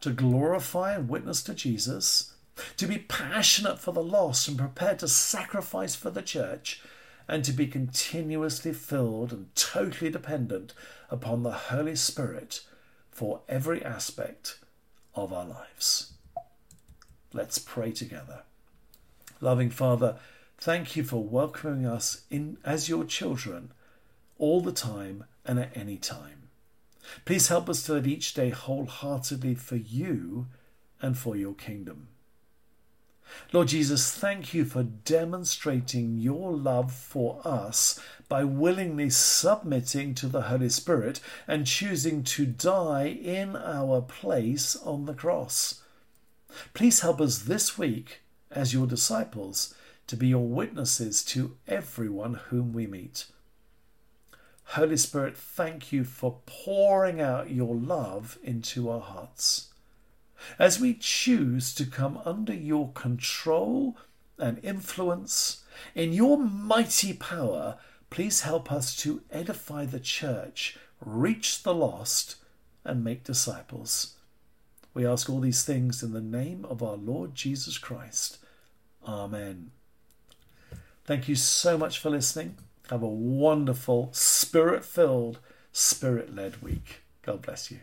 to 0.00 0.10
glorify 0.10 0.94
and 0.94 1.08
witness 1.08 1.42
to 1.44 1.54
Jesus, 1.54 2.34
to 2.76 2.86
be 2.86 2.98
passionate 2.98 3.78
for 3.78 3.92
the 3.92 4.02
lost 4.02 4.48
and 4.48 4.58
prepared 4.58 4.98
to 5.00 5.08
sacrifice 5.08 5.94
for 5.94 6.10
the 6.10 6.22
church, 6.22 6.82
and 7.28 7.44
to 7.44 7.52
be 7.52 7.66
continuously 7.66 8.72
filled 8.72 9.32
and 9.32 9.54
totally 9.54 10.10
dependent 10.10 10.74
upon 11.10 11.42
the 11.42 11.52
Holy 11.52 11.94
Spirit 11.94 12.62
for 13.10 13.40
every 13.48 13.84
aspect 13.84 14.58
of 15.14 15.32
our 15.32 15.44
lives. 15.44 16.12
Let's 17.32 17.58
pray 17.58 17.92
together. 17.92 18.42
Loving 19.40 19.70
Father, 19.70 20.16
Thank 20.60 20.94
you 20.94 21.04
for 21.04 21.24
welcoming 21.24 21.86
us 21.86 22.20
in 22.28 22.58
as 22.62 22.86
your 22.86 23.04
children 23.04 23.72
all 24.36 24.60
the 24.60 24.72
time 24.72 25.24
and 25.46 25.58
at 25.58 25.74
any 25.74 25.96
time. 25.96 26.39
Please 27.24 27.48
help 27.48 27.68
us 27.68 27.82
to 27.84 27.94
live 27.94 28.06
each 28.06 28.34
day 28.34 28.50
wholeheartedly 28.50 29.54
for 29.54 29.76
you 29.76 30.46
and 31.00 31.16
for 31.16 31.36
your 31.36 31.54
kingdom. 31.54 32.08
Lord 33.52 33.68
Jesus, 33.68 34.12
thank 34.12 34.54
you 34.54 34.64
for 34.64 34.82
demonstrating 34.82 36.18
your 36.18 36.52
love 36.52 36.92
for 36.92 37.40
us 37.44 38.00
by 38.28 38.44
willingly 38.44 39.10
submitting 39.10 40.14
to 40.16 40.26
the 40.26 40.42
Holy 40.42 40.68
Spirit 40.68 41.20
and 41.46 41.66
choosing 41.66 42.22
to 42.24 42.46
die 42.46 43.06
in 43.06 43.56
our 43.56 44.02
place 44.02 44.76
on 44.76 45.04
the 45.04 45.14
cross. 45.14 45.82
Please 46.74 47.00
help 47.00 47.20
us 47.20 47.40
this 47.40 47.78
week 47.78 48.22
as 48.50 48.74
your 48.74 48.86
disciples 48.86 49.74
to 50.06 50.16
be 50.16 50.28
your 50.28 50.46
witnesses 50.46 51.24
to 51.24 51.56
everyone 51.68 52.34
whom 52.34 52.72
we 52.72 52.86
meet. 52.86 53.26
Holy 54.74 54.96
Spirit, 54.96 55.36
thank 55.36 55.90
you 55.90 56.04
for 56.04 56.38
pouring 56.46 57.20
out 57.20 57.50
your 57.50 57.74
love 57.74 58.38
into 58.40 58.88
our 58.88 59.00
hearts. 59.00 59.70
As 60.60 60.78
we 60.78 60.94
choose 60.94 61.74
to 61.74 61.84
come 61.84 62.20
under 62.24 62.54
your 62.54 62.92
control 62.92 63.96
and 64.38 64.64
influence, 64.64 65.64
in 65.96 66.12
your 66.12 66.38
mighty 66.38 67.12
power, 67.12 67.78
please 68.10 68.42
help 68.42 68.70
us 68.70 68.94
to 68.98 69.22
edify 69.32 69.86
the 69.86 69.98
church, 69.98 70.78
reach 71.04 71.64
the 71.64 71.74
lost, 71.74 72.36
and 72.84 73.02
make 73.02 73.24
disciples. 73.24 74.14
We 74.94 75.04
ask 75.04 75.28
all 75.28 75.40
these 75.40 75.64
things 75.64 76.00
in 76.00 76.12
the 76.12 76.20
name 76.20 76.64
of 76.64 76.80
our 76.80 76.96
Lord 76.96 77.34
Jesus 77.34 77.76
Christ. 77.76 78.38
Amen. 79.04 79.72
Thank 81.04 81.26
you 81.26 81.34
so 81.34 81.76
much 81.76 81.98
for 81.98 82.08
listening. 82.08 82.56
Have 82.90 83.04
a 83.04 83.08
wonderful, 83.08 84.08
spirit 84.12 84.84
filled, 84.84 85.38
spirit 85.70 86.34
led 86.34 86.60
week. 86.60 87.02
God 87.22 87.40
bless 87.40 87.70
you. 87.70 87.78